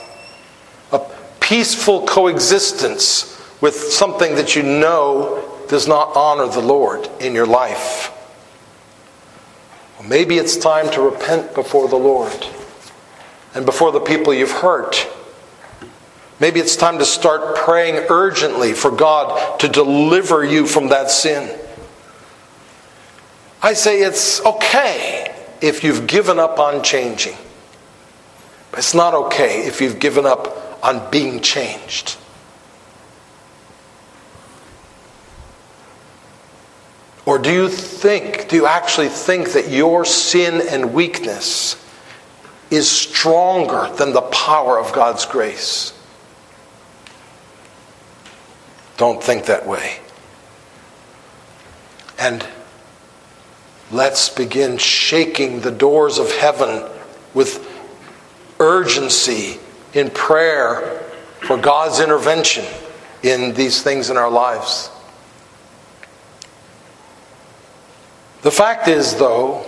a 0.91 0.99
peaceful 1.39 2.05
coexistence 2.05 3.30
with 3.61 3.75
something 3.75 4.35
that 4.35 4.55
you 4.55 4.63
know 4.63 5.47
does 5.69 5.87
not 5.87 6.15
honor 6.17 6.47
the 6.47 6.59
Lord 6.59 7.07
in 7.19 7.33
your 7.33 7.45
life. 7.45 8.11
Well, 9.97 10.09
maybe 10.09 10.37
it's 10.37 10.57
time 10.57 10.91
to 10.91 11.01
repent 11.01 11.53
before 11.53 11.87
the 11.87 11.95
Lord 11.95 12.45
and 13.53 13.65
before 13.65 13.91
the 13.91 13.99
people 13.99 14.33
you've 14.33 14.51
hurt. 14.51 15.07
Maybe 16.39 16.59
it's 16.59 16.75
time 16.75 16.97
to 16.97 17.05
start 17.05 17.55
praying 17.55 18.07
urgently 18.09 18.73
for 18.73 18.89
God 18.89 19.59
to 19.59 19.67
deliver 19.67 20.43
you 20.43 20.65
from 20.65 20.89
that 20.89 21.11
sin. 21.11 21.57
I 23.61 23.73
say 23.73 24.01
it's 24.01 24.43
okay 24.43 25.35
if 25.61 25.83
you've 25.83 26.07
given 26.07 26.39
up 26.39 26.57
on 26.57 26.83
changing. 26.83 27.37
But 28.71 28.79
it's 28.79 28.95
not 28.95 29.13
okay 29.13 29.67
if 29.67 29.81
you've 29.81 29.99
given 29.99 30.25
up 30.25 30.79
on 30.83 31.11
being 31.11 31.41
changed. 31.41 32.17
Or 37.25 37.37
do 37.37 37.51
you 37.51 37.69
think, 37.69 38.49
do 38.49 38.55
you 38.55 38.65
actually 38.65 39.09
think 39.09 39.53
that 39.53 39.69
your 39.69 40.05
sin 40.05 40.67
and 40.67 40.93
weakness 40.93 41.75
is 42.71 42.89
stronger 42.89 43.93
than 43.95 44.13
the 44.13 44.21
power 44.21 44.79
of 44.79 44.91
God's 44.93 45.25
grace? 45.25 45.93
Don't 48.97 49.21
think 49.21 49.45
that 49.45 49.67
way. 49.67 49.99
And 52.17 52.45
let's 53.91 54.29
begin 54.29 54.77
shaking 54.77 55.61
the 55.61 55.71
doors 55.71 56.17
of 56.17 56.31
heaven 56.31 56.87
with 57.33 57.67
urgency 58.59 59.59
in 59.93 60.09
prayer 60.09 60.99
for 61.41 61.57
God's 61.57 61.99
intervention 61.99 62.65
in 63.23 63.53
these 63.53 63.81
things 63.81 64.09
in 64.09 64.17
our 64.17 64.29
lives. 64.29 64.89
The 68.41 68.51
fact 68.51 68.87
is, 68.87 69.15
though, 69.15 69.65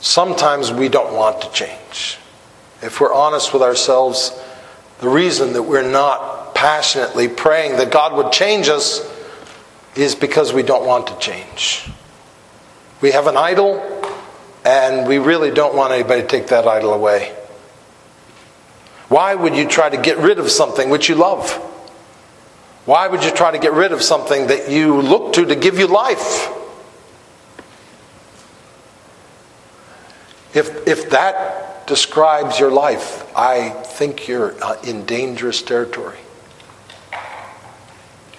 sometimes 0.00 0.72
we 0.72 0.88
don't 0.88 1.14
want 1.14 1.42
to 1.42 1.50
change. 1.50 2.18
If 2.80 3.00
we're 3.00 3.12
honest 3.12 3.52
with 3.52 3.62
ourselves, 3.62 4.32
the 5.00 5.08
reason 5.08 5.54
that 5.54 5.62
we're 5.62 5.88
not 5.88 6.54
passionately 6.54 7.26
praying 7.26 7.78
that 7.78 7.90
God 7.90 8.16
would 8.16 8.30
change 8.30 8.68
us 8.68 9.00
is 9.96 10.14
because 10.14 10.52
we 10.52 10.62
don't 10.62 10.86
want 10.86 11.08
to 11.08 11.18
change. 11.18 11.88
We 13.00 13.10
have 13.10 13.26
an 13.26 13.36
idol, 13.36 13.80
and 14.64 15.08
we 15.08 15.18
really 15.18 15.50
don't 15.50 15.74
want 15.74 15.92
anybody 15.92 16.22
to 16.22 16.28
take 16.28 16.46
that 16.48 16.68
idol 16.68 16.94
away. 16.94 17.34
Why 19.08 19.34
would 19.34 19.56
you 19.56 19.66
try 19.66 19.90
to 19.90 19.96
get 19.96 20.18
rid 20.18 20.38
of 20.38 20.48
something 20.48 20.90
which 20.90 21.08
you 21.08 21.16
love? 21.16 21.50
Why 22.84 23.08
would 23.08 23.24
you 23.24 23.32
try 23.32 23.50
to 23.50 23.58
get 23.58 23.72
rid 23.72 23.90
of 23.90 24.00
something 24.00 24.46
that 24.46 24.70
you 24.70 25.00
look 25.02 25.34
to 25.34 25.44
to 25.44 25.56
give 25.56 25.78
you 25.78 25.88
life? 25.88 26.48
If, 30.54 30.86
if 30.86 31.10
that 31.10 31.86
describes 31.86 32.58
your 32.58 32.70
life, 32.70 33.30
I 33.36 33.70
think 33.70 34.28
you're 34.28 34.54
uh, 34.62 34.80
in 34.82 35.04
dangerous 35.06 35.62
territory. 35.62 36.18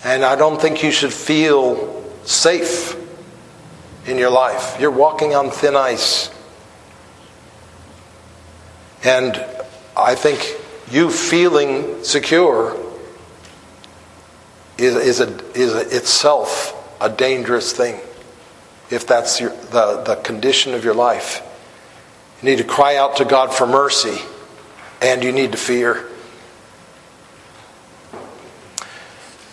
And 0.04 0.24
I 0.24 0.36
don't 0.36 0.62
think 0.62 0.84
you 0.84 0.92
should 0.92 1.14
feel 1.14 2.04
safe 2.24 2.96
in 4.06 4.18
your 4.18 4.30
life. 4.30 4.78
You're 4.80 4.92
walking 4.92 5.34
on 5.34 5.50
thin 5.50 5.76
ice. 5.76 6.30
And 9.04 9.44
I 9.96 10.16
think 10.16 10.58
you 10.92 11.10
feeling 11.10 12.04
secure 12.04 12.78
is, 14.78 14.96
is, 14.96 15.20
a, 15.20 15.52
is 15.54 15.74
a, 15.74 15.96
itself 15.96 16.80
a 17.02 17.10
dangerous 17.10 17.74
thing 17.74 18.00
if 18.90 19.08
that's 19.08 19.40
your, 19.40 19.50
the, 19.50 20.04
the 20.06 20.16
condition 20.24 20.74
of 20.74 20.84
your 20.84 20.94
life. 20.94 21.42
You 22.44 22.50
need 22.50 22.58
to 22.58 22.66
cry 22.66 22.98
out 22.98 23.16
to 23.18 23.26
God 23.26 23.54
for 23.54 23.66
mercy, 23.66 24.22
and 25.02 25.24
you 25.24 25.32
need 25.32 25.54
to 25.54 25.58
fear. 25.58 26.10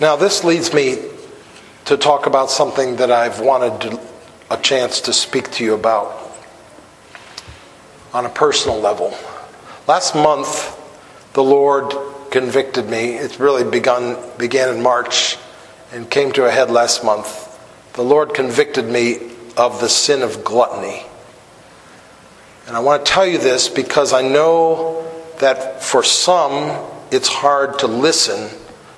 Now, 0.00 0.16
this 0.16 0.42
leads 0.42 0.74
me 0.74 0.98
to 1.84 1.96
talk 1.96 2.26
about 2.26 2.50
something 2.50 2.96
that 2.96 3.12
I've 3.12 3.38
wanted 3.38 3.80
to, 3.82 4.00
a 4.50 4.56
chance 4.56 5.02
to 5.02 5.12
speak 5.12 5.52
to 5.52 5.64
you 5.64 5.74
about 5.74 6.36
on 8.12 8.26
a 8.26 8.28
personal 8.28 8.80
level. 8.80 9.16
Last 9.86 10.16
month, 10.16 10.76
the 11.34 11.44
Lord 11.44 11.94
convicted 12.32 12.88
me. 12.88 13.14
It 13.14 13.38
really 13.38 13.62
begun, 13.62 14.16
began 14.36 14.74
in 14.74 14.82
March 14.82 15.36
and 15.92 16.10
came 16.10 16.32
to 16.32 16.46
a 16.46 16.50
head 16.50 16.72
last 16.72 17.04
month. 17.04 17.56
The 17.92 18.02
Lord 18.02 18.34
convicted 18.34 18.86
me 18.86 19.30
of 19.56 19.80
the 19.80 19.88
sin 19.88 20.22
of 20.22 20.42
gluttony. 20.42 21.04
And 22.70 22.76
I 22.76 22.80
want 22.82 23.04
to 23.04 23.10
tell 23.10 23.26
you 23.26 23.38
this 23.38 23.68
because 23.68 24.12
I 24.12 24.22
know 24.22 25.04
that 25.40 25.82
for 25.82 26.04
some 26.04 26.86
it's 27.10 27.26
hard 27.26 27.80
to 27.80 27.88
listen 27.88 28.48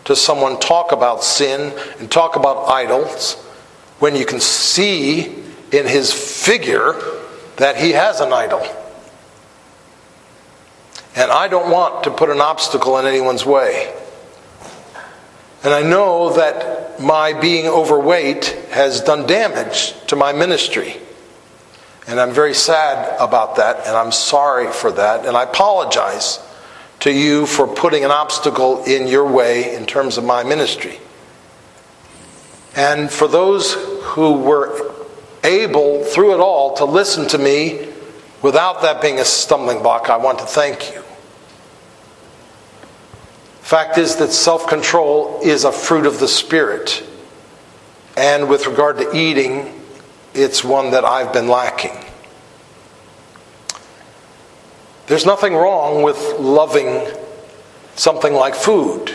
to 0.04 0.14
someone 0.14 0.60
talk 0.60 0.92
about 0.92 1.24
sin 1.24 1.72
and 1.98 2.10
talk 2.10 2.36
about 2.36 2.68
idols 2.68 3.36
when 3.98 4.14
you 4.14 4.26
can 4.26 4.40
see 4.40 5.24
in 5.72 5.86
his 5.86 6.12
figure 6.12 7.00
that 7.56 7.78
he 7.78 7.92
has 7.92 8.20
an 8.20 8.30
idol. 8.30 8.60
And 11.16 11.30
I 11.30 11.48
don't 11.48 11.70
want 11.70 12.04
to 12.04 12.10
put 12.10 12.28
an 12.28 12.42
obstacle 12.42 12.98
in 12.98 13.06
anyone's 13.06 13.46
way. 13.46 13.90
And 15.64 15.72
I 15.72 15.80
know 15.82 16.34
that 16.34 17.00
my 17.00 17.32
being 17.32 17.68
overweight 17.68 18.48
has 18.70 19.00
done 19.00 19.26
damage 19.26 19.94
to 20.08 20.16
my 20.16 20.34
ministry. 20.34 21.00
And 22.06 22.18
I'm 22.18 22.32
very 22.32 22.54
sad 22.54 23.16
about 23.20 23.56
that, 23.56 23.86
and 23.86 23.96
I'm 23.96 24.12
sorry 24.12 24.72
for 24.72 24.90
that, 24.92 25.24
and 25.24 25.36
I 25.36 25.44
apologize 25.44 26.40
to 27.00 27.12
you 27.12 27.46
for 27.46 27.66
putting 27.66 28.04
an 28.04 28.10
obstacle 28.10 28.84
in 28.84 29.06
your 29.06 29.26
way 29.26 29.74
in 29.74 29.86
terms 29.86 30.18
of 30.18 30.24
my 30.24 30.42
ministry. 30.42 30.98
And 32.74 33.10
for 33.10 33.28
those 33.28 33.74
who 33.74 34.34
were 34.34 34.94
able, 35.44 36.04
through 36.04 36.34
it 36.34 36.40
all, 36.40 36.76
to 36.76 36.84
listen 36.84 37.28
to 37.28 37.38
me 37.38 37.88
without 38.40 38.82
that 38.82 39.02
being 39.02 39.18
a 39.18 39.24
stumbling 39.24 39.82
block, 39.82 40.10
I 40.10 40.16
want 40.16 40.38
to 40.38 40.46
thank 40.46 40.92
you. 40.92 41.02
Fact 43.60 43.96
is 43.98 44.16
that 44.16 44.30
self 44.30 44.66
control 44.66 45.40
is 45.42 45.64
a 45.64 45.72
fruit 45.72 46.06
of 46.06 46.20
the 46.20 46.28
Spirit. 46.28 47.02
And 48.16 48.48
with 48.48 48.66
regard 48.66 48.98
to 48.98 49.16
eating, 49.16 49.81
it's 50.34 50.64
one 50.64 50.92
that 50.92 51.04
I've 51.04 51.32
been 51.32 51.48
lacking. 51.48 51.96
There's 55.06 55.26
nothing 55.26 55.54
wrong 55.54 56.02
with 56.02 56.18
loving 56.38 57.06
something 57.96 58.32
like 58.32 58.54
food. 58.54 59.10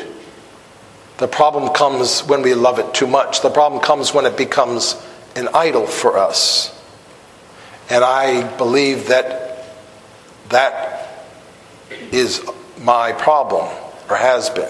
The 1.17 1.27
problem 1.27 1.73
comes 1.73 2.21
when 2.21 2.43
we 2.43 2.53
love 2.53 2.77
it 2.77 2.93
too 2.93 3.07
much. 3.07 3.41
The 3.41 3.49
problem 3.49 3.81
comes 3.81 4.13
when 4.13 4.25
it 4.25 4.37
becomes 4.37 4.95
an 5.35 5.47
idol 5.53 5.87
for 5.87 6.17
us. 6.17 6.73
And 7.89 8.03
I 8.03 8.55
believe 8.57 9.07
that 9.07 9.65
that 10.49 11.25
is 12.11 12.45
my 12.79 13.11
problem, 13.13 13.67
or 14.09 14.15
has 14.15 14.49
been. 14.49 14.69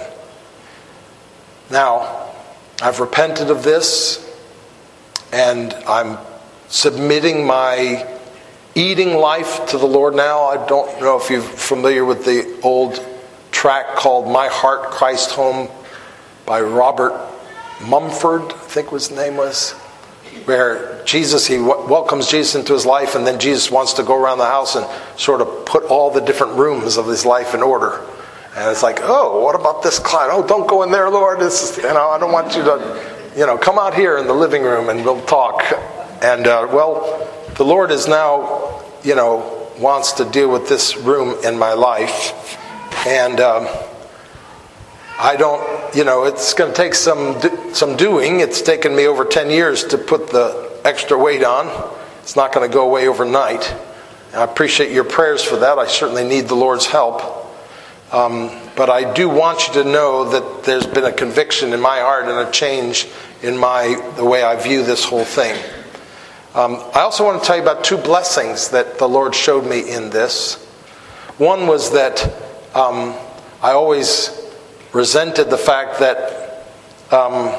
Now, 1.69 2.31
I've 2.81 2.99
repented 2.99 3.49
of 3.49 3.63
this, 3.63 4.23
and 5.33 5.73
I'm 5.73 6.17
submitting 6.67 7.45
my 7.45 8.07
eating 8.75 9.15
life 9.15 9.65
to 9.67 9.77
the 9.77 9.87
Lord 9.87 10.15
now. 10.15 10.45
I 10.45 10.67
don't 10.67 11.01
know 11.01 11.19
if 11.19 11.29
you're 11.29 11.41
familiar 11.41 12.05
with 12.05 12.25
the 12.25 12.59
old 12.63 13.03
track 13.51 13.95
called 13.95 14.31
My 14.31 14.47
Heart, 14.47 14.91
Christ 14.91 15.31
Home 15.31 15.69
by 16.45 16.61
Robert 16.61 17.27
Mumford, 17.85 18.41
I 18.41 18.55
think 18.55 18.89
his 18.89 19.11
name 19.11 19.37
was, 19.37 19.73
where 20.45 21.03
Jesus, 21.05 21.45
he 21.45 21.57
w- 21.57 21.87
welcomes 21.87 22.27
Jesus 22.27 22.55
into 22.55 22.73
his 22.73 22.85
life, 22.85 23.15
and 23.15 23.25
then 23.25 23.39
Jesus 23.39 23.69
wants 23.69 23.93
to 23.93 24.03
go 24.03 24.15
around 24.15 24.39
the 24.39 24.45
house 24.45 24.75
and 24.75 24.85
sort 25.19 25.41
of 25.41 25.65
put 25.65 25.83
all 25.83 26.09
the 26.09 26.21
different 26.21 26.53
rooms 26.53 26.97
of 26.97 27.07
his 27.07 27.25
life 27.25 27.53
in 27.53 27.61
order. 27.61 28.01
And 28.55 28.71
it's 28.71 28.81
like, 28.81 28.99
oh, 29.01 29.43
what 29.43 29.53
about 29.53 29.83
this 29.83 29.99
closet? 29.99 30.33
Oh, 30.33 30.47
don't 30.47 30.67
go 30.67 30.81
in 30.81 30.91
there, 30.91 31.09
Lord. 31.09 31.39
This 31.39 31.77
is, 31.77 31.77
you 31.77 31.83
know, 31.83 32.09
I 32.09 32.17
don't 32.17 32.31
want 32.31 32.55
you 32.55 32.63
to, 32.63 33.31
you 33.37 33.45
know, 33.45 33.57
come 33.57 33.77
out 33.77 33.93
here 33.93 34.17
in 34.17 34.25
the 34.25 34.33
living 34.33 34.63
room 34.63 34.89
and 34.89 35.05
we'll 35.05 35.21
talk. 35.25 35.61
And 36.21 36.47
uh, 36.47 36.67
well, 36.71 37.29
the 37.55 37.63
Lord 37.63 37.91
is 37.91 38.07
now, 38.07 38.81
you 39.03 39.15
know, 39.15 39.69
wants 39.77 40.13
to 40.13 40.25
deal 40.25 40.51
with 40.51 40.67
this 40.67 40.97
room 40.97 41.37
in 41.43 41.59
my 41.59 41.73
life, 41.73 42.57
and 43.05 43.39
um, 43.39 43.67
I 45.19 45.35
don't, 45.37 45.95
you 45.95 46.03
know, 46.03 46.25
it's 46.25 46.53
going 46.55 46.71
to 46.71 46.75
take 46.75 46.95
some 46.95 47.39
some 47.73 47.95
doing. 47.95 48.39
It's 48.39 48.61
taken 48.61 48.95
me 48.95 49.05
over 49.05 49.25
ten 49.25 49.51
years 49.51 49.83
to 49.85 49.97
put 49.97 50.29
the 50.31 50.79
extra 50.83 51.17
weight 51.17 51.43
on. 51.43 51.67
It's 52.21 52.35
not 52.35 52.51
going 52.51 52.67
to 52.67 52.73
go 52.73 52.87
away 52.89 53.07
overnight. 53.07 53.73
I 54.33 54.43
appreciate 54.43 54.91
your 54.91 55.03
prayers 55.03 55.43
for 55.43 55.57
that. 55.57 55.77
I 55.77 55.87
certainly 55.87 56.27
need 56.27 56.47
the 56.47 56.55
Lord's 56.55 56.87
help. 56.87 57.21
Um, 58.11 58.49
but 58.75 58.89
I 58.89 59.13
do 59.13 59.29
want 59.29 59.67
you 59.67 59.73
to 59.75 59.83
know 59.83 60.29
that 60.29 60.63
there's 60.63 60.87
been 60.87 61.03
a 61.03 61.11
conviction 61.11 61.73
in 61.73 61.81
my 61.81 61.99
heart 61.99 62.25
and 62.25 62.47
a 62.47 62.51
change 62.51 63.07
in 63.43 63.57
my 63.57 64.13
the 64.15 64.25
way 64.25 64.43
I 64.43 64.55
view 64.55 64.83
this 64.83 65.03
whole 65.03 65.25
thing. 65.25 65.61
Um, 66.57 66.83
I 66.95 67.01
also 67.01 67.23
want 67.23 67.39
to 67.39 67.45
tell 67.45 67.55
you 67.55 67.61
about 67.61 67.83
two 67.83 67.97
blessings 67.97 68.69
that 68.69 68.97
the 68.97 69.07
Lord 69.07 69.35
showed 69.35 69.63
me 69.63 69.91
in 69.91 70.09
this. 70.09 70.55
One 71.37 71.67
was 71.67 71.91
that 71.91 72.25
um, 72.73 73.13
I 73.61 73.73
always 73.73 74.31
resented 74.91 75.51
the 75.51 75.57
fact 75.59 75.99
that, 75.99 76.65
um, 77.11 77.53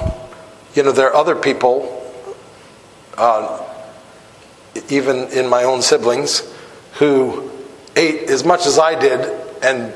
you 0.75 0.83
know, 0.83 0.91
there 0.91 1.07
are 1.11 1.15
other 1.15 1.37
people, 1.37 2.13
uh, 3.17 3.65
even 4.89 5.29
in 5.29 5.49
my 5.49 5.63
own 5.63 5.81
siblings, 5.81 6.53
who 6.95 7.49
ate 7.95 8.29
as 8.29 8.45
much 8.45 8.67
as 8.67 8.81
I 8.81 8.99
did 8.99 9.21
and 9.63 9.95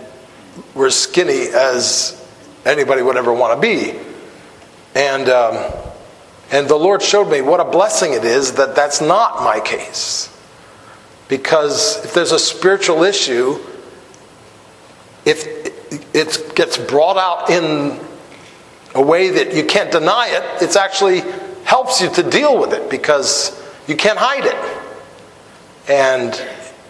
were 0.74 0.90
skinny 0.90 1.48
as 1.48 2.24
anybody 2.64 3.02
would 3.02 3.16
ever 3.16 3.32
want 3.32 3.60
to 3.60 3.60
be. 3.60 3.98
And, 4.94 5.28
um, 5.28 5.91
and 6.52 6.68
the 6.68 6.76
Lord 6.76 7.02
showed 7.02 7.30
me 7.30 7.40
what 7.40 7.60
a 7.60 7.64
blessing 7.64 8.12
it 8.12 8.24
is 8.24 8.52
that 8.52 8.76
that's 8.76 9.00
not 9.00 9.42
my 9.42 9.58
case. 9.58 10.28
Because 11.28 12.04
if 12.04 12.12
there's 12.12 12.32
a 12.32 12.38
spiritual 12.38 13.02
issue, 13.02 13.58
if 15.24 15.46
it 16.14 16.54
gets 16.54 16.76
brought 16.76 17.16
out 17.16 17.48
in 17.48 17.98
a 18.94 19.02
way 19.02 19.30
that 19.30 19.54
you 19.54 19.64
can't 19.64 19.90
deny 19.90 20.28
it, 20.28 20.62
it 20.62 20.76
actually 20.76 21.22
helps 21.64 22.02
you 22.02 22.10
to 22.10 22.22
deal 22.22 22.60
with 22.60 22.74
it 22.74 22.90
because 22.90 23.58
you 23.88 23.96
can't 23.96 24.18
hide 24.18 24.44
it. 24.44 24.82
And 25.88 26.38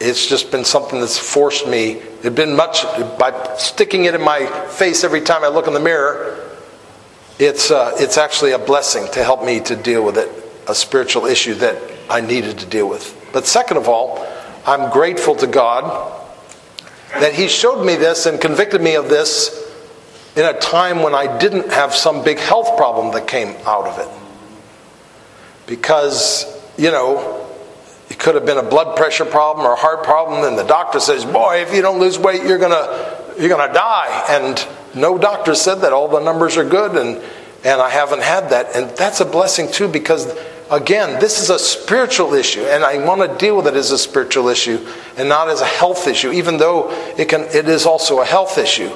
it's 0.01 0.27
just 0.27 0.51
been 0.51 0.65
something 0.65 0.99
that's 0.99 1.17
forced 1.17 1.69
me. 1.69 1.93
It's 2.25 2.35
been 2.35 2.57
much 2.57 2.83
by 3.17 3.55
sticking 3.59 4.07
it 4.07 4.17
in 4.17 4.23
my 4.23 4.47
face 4.71 5.05
every 5.05 5.21
time 5.21 5.45
I 5.45 5.49
look 5.49 5.69
in 5.69 5.75
the 5.75 5.81
mirror. 5.81 6.42
It's 7.43 7.73
uh, 7.73 7.91
it's 7.97 8.19
actually 8.19 8.53
a 8.53 8.59
blessing 8.59 9.09
to 9.15 9.25
help 9.25 9.45
me 9.45 9.59
to 9.63 9.75
deal 9.75 10.05
with 10.05 10.17
it, 10.17 10.31
a 10.69 10.77
spiritual 10.77 11.27
issue 11.27 11.55
that 11.55 11.77
I 12.09 12.21
needed 12.21 12.61
to 12.61 12.67
deal 12.67 12.89
with. 12.89 13.19
But 13.33 13.47
second 13.47 13.79
of 13.79 13.89
all, 13.89 14.25
I'm 14.65 14.93
grateful 14.93 15.35
to 15.35 15.49
God 15.49 16.23
that 17.15 17.35
He 17.35 17.49
showed 17.49 17.85
me 17.85 17.97
this 17.97 18.27
and 18.27 18.41
convicted 18.41 18.81
me 18.81 18.95
of 18.95 19.09
this 19.09 19.59
in 20.37 20.45
a 20.45 20.57
time 20.61 21.03
when 21.03 21.17
I 21.17 21.37
didn't 21.39 21.73
have 21.73 21.97
some 21.97 22.23
big 22.23 22.39
health 22.39 22.77
problem 22.77 23.13
that 23.15 23.27
came 23.27 23.57
out 23.67 23.89
of 23.89 23.99
it. 23.99 24.09
Because, 25.67 26.47
you 26.79 26.93
know, 26.93 27.45
it 28.09 28.21
could 28.21 28.37
have 28.37 28.47
been 28.47 28.59
a 28.59 28.63
blood 28.63 28.97
pressure 28.97 29.25
problem 29.25 29.67
or 29.67 29.73
a 29.73 29.77
heart 29.77 30.05
problem, 30.05 30.45
and 30.45 30.57
the 30.57 30.63
doctor 30.63 31.01
says, 31.01 31.25
Boy, 31.25 31.63
if 31.63 31.75
you 31.75 31.83
don't 31.83 31.99
lose 31.99 32.21
weight, 32.21 32.45
you're 32.45 32.59
gonna 32.59 33.19
you're 33.37 33.49
gonna 33.49 33.75
die. 33.75 34.27
And 34.29 34.65
no 34.95 35.19
doctor 35.19 35.55
said 35.55 35.77
that. 35.77 35.93
All 35.93 36.09
the 36.09 36.21
numbers 36.21 36.57
are 36.57 36.65
good, 36.65 36.97
and 36.97 37.23
and 37.65 37.81
I 37.81 37.91
haven't 37.91 38.23
had 38.23 38.51
that. 38.51 38.75
And 38.75 38.91
that's 38.97 39.21
a 39.21 39.25
blessing 39.25 39.71
too, 39.71 39.89
because 39.89 40.33
again, 40.71 41.21
this 41.21 41.41
is 41.41 41.51
a 41.51 41.59
spiritual 41.59 42.35
issue, 42.35 42.63
and 42.63 42.85
I 42.85 43.05
want 43.05 43.21
to 43.21 43.39
deal 43.39 43.57
with 43.57 43.67
it 43.67 43.75
as 43.75 43.91
a 43.91 43.99
spiritual 43.99 44.49
issue 44.49 44.87
and 45.17 45.29
not 45.29 45.49
as 45.49 45.61
a 45.61 45.67
health 45.67 46.07
issue, 46.09 46.33
even 46.33 46.57
though 46.57 46.91
it 47.17 47.29
can 47.29 47.43
it 47.43 47.69
is 47.69 47.87
also 47.87 48.21
a 48.21 48.25
health 48.25 48.59
issue. 48.59 48.91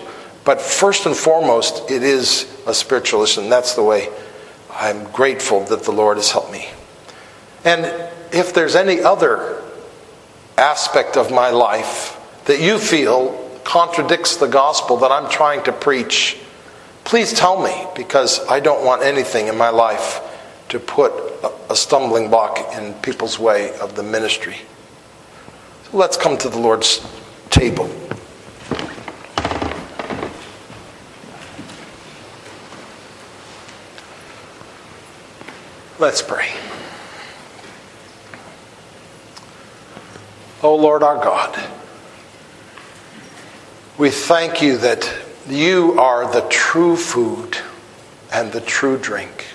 But 0.45 0.61
first 0.61 1.07
and 1.07 1.17
foremost, 1.17 1.91
it 1.91 2.03
is 2.03 2.47
a 2.67 2.75
spiritual 2.75 3.23
issue, 3.23 3.41
and 3.41 3.53
that's 3.53 3.75
the 3.75 3.83
way 3.83 4.09
I'm 4.71 5.05
grateful 5.11 5.65
that 5.65 5.83
the 5.85 5.93
Lord 5.93 6.19
has 6.19 6.31
helped 6.31 6.53
me. 6.53 6.69
And 7.65 7.85
if 8.33 8.55
there's 8.55 8.77
any 8.77 9.01
other 9.01 9.63
aspect 10.57 11.17
of 11.17 11.31
my 11.33 11.51
life 11.51 12.17
that 12.45 12.61
you 12.61 12.79
feel 12.79 13.46
contradicts 13.67 14.37
the 14.37 14.47
gospel 14.47 14.97
that 14.99 15.11
I'm 15.11 15.29
trying 15.29 15.65
to 15.65 15.73
preach, 15.73 16.39
please 17.03 17.33
tell 17.33 17.61
me 17.61 17.85
because 17.97 18.47
I 18.47 18.61
don't 18.61 18.85
want 18.85 19.03
anything 19.03 19.49
in 19.49 19.59
my 19.59 19.71
life 19.71 20.21
to 20.69 20.79
put 20.79 21.13
a 21.69 21.75
stumbling 21.75 22.31
block 22.31 22.61
in 22.77 22.95
people's 22.95 23.41
way 23.41 23.77
of 23.79 23.97
the 23.97 24.05
ministry. 24.05 24.57
So 25.91 25.97
let's 25.97 26.17
come 26.17 26.39
to 26.39 26.49
the 26.49 26.59
Lord's 26.59 27.05
table. 27.51 27.91
Let's 35.99 36.23
pray. 36.23 36.53
O 40.63 40.71
oh 40.71 40.77
Lord 40.77 41.03
our 41.03 41.17
God, 41.17 41.86
we 43.99 44.11
thank 44.11 44.61
you 44.61 44.79
that 44.79 45.11
you 45.49 45.99
are 45.99 46.31
the 46.31 46.47
true 46.49 46.97
food 46.97 47.57
and 48.33 48.53
the 48.53 48.61
true 48.61 48.99
drink. 48.99 49.47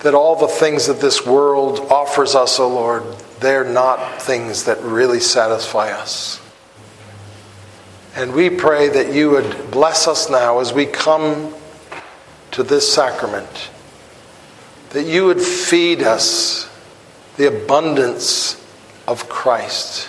That 0.00 0.14
all 0.14 0.36
the 0.36 0.48
things 0.48 0.86
that 0.86 1.00
this 1.00 1.24
world 1.24 1.80
offers 1.90 2.34
us, 2.34 2.58
O 2.58 2.64
oh 2.64 2.68
Lord, 2.68 3.02
they're 3.40 3.64
not 3.64 4.20
things 4.20 4.64
that 4.64 4.80
really 4.82 5.20
satisfy 5.20 5.90
us. 5.92 6.40
And 8.16 8.32
we 8.32 8.50
pray 8.50 8.88
that 8.88 9.12
you 9.12 9.30
would 9.30 9.70
bless 9.70 10.06
us 10.06 10.30
now 10.30 10.60
as 10.60 10.72
we 10.72 10.86
come 10.86 11.54
to 12.52 12.62
this 12.62 12.92
sacrament 12.92 13.70
that 14.94 15.06
you 15.06 15.26
would 15.26 15.40
feed 15.40 16.04
us 16.04 16.70
the 17.36 17.48
abundance 17.48 18.64
of 19.08 19.28
Christ. 19.28 20.08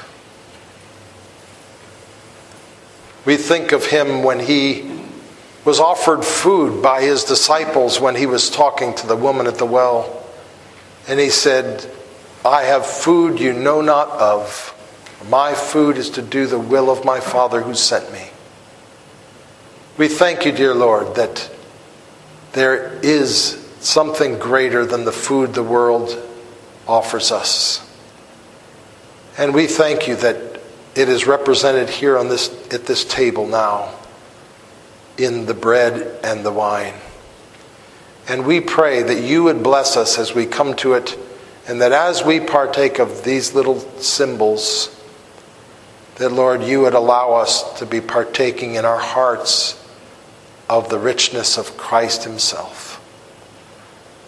We 3.26 3.38
think 3.38 3.72
of 3.72 3.88
him 3.88 4.24
when 4.24 4.40
he 4.40 4.92
was 5.66 5.80
offered 5.80 6.24
food 6.24 6.84
by 6.84 7.02
his 7.02 7.24
disciples 7.24 8.00
when 8.00 8.16
he 8.16 8.28
was 8.28 8.52
talking 8.52 8.94
to 8.96 9.08
the 9.08 9.16
woman 9.16 9.48
at 9.48 9.56
the 9.56 9.66
well. 9.66 10.24
And 11.08 11.20
he 11.20 11.32
said, 11.32 11.92
I 12.46 12.64
have 12.64 12.86
food 12.86 13.40
you 13.40 13.52
know 13.52 13.82
not 13.82 14.10
of. 14.10 14.72
My 15.28 15.56
food 15.56 15.98
is 15.98 16.12
to 16.12 16.22
do 16.22 16.46
the 16.46 16.60
will 16.60 16.92
of 16.92 17.04
my 17.04 17.20
Father 17.20 17.62
who 17.62 17.74
sent 17.74 18.12
me. 18.14 18.30
We 19.98 20.08
thank 20.08 20.46
you, 20.46 20.52
dear 20.52 20.76
Lord, 20.76 21.16
that 21.16 21.50
there 22.52 23.00
is 23.02 23.62
something 23.80 24.38
greater 24.38 24.86
than 24.86 25.06
the 25.06 25.12
food 25.12 25.54
the 25.54 25.64
world 25.64 26.22
offers 26.88 27.32
us. 27.32 27.82
And 29.38 29.54
we 29.54 29.66
thank 29.66 30.08
you 30.08 30.16
that 30.18 30.55
it 30.96 31.10
is 31.10 31.28
represented 31.28 31.90
here 31.90 32.18
on 32.18 32.30
this, 32.30 32.50
at 32.74 32.86
this 32.86 33.04
table 33.04 33.48
now 33.48 33.94
in 35.18 35.46
the 35.46 35.54
bread 35.54 36.20
and 36.24 36.46
the 36.46 36.52
wine. 36.52 36.94
And 38.28 38.46
we 38.46 38.60
pray 38.60 39.04
that 39.04 39.22
you 39.22 39.44
would 39.44 39.62
bless 39.62 39.98
us 39.98 40.18
as 40.18 40.34
we 40.34 40.46
come 40.46 40.76
to 40.78 40.94
it, 40.94 41.18
and 41.68 41.82
that 41.82 41.92
as 41.92 42.24
we 42.24 42.40
partake 42.40 43.00
of 43.00 43.24
these 43.24 43.54
little 43.54 43.80
symbols, 44.02 44.92
that 46.16 46.32
Lord, 46.32 46.64
you 46.64 46.82
would 46.82 46.94
allow 46.94 47.34
us 47.34 47.78
to 47.80 47.86
be 47.86 48.02
partaking 48.02 48.76
in 48.76 48.86
our 48.86 49.00
hearts 49.00 49.82
of 50.70 50.90
the 50.90 50.98
richness 50.98 51.58
of 51.58 51.78
Christ 51.78 52.24
Himself. 52.24 53.02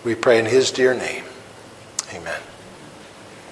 We 0.04 0.14
pray 0.14 0.38
in 0.40 0.46
His 0.46 0.72
dear 0.72 0.94
name. 0.94 1.24
Amen. 2.14 2.40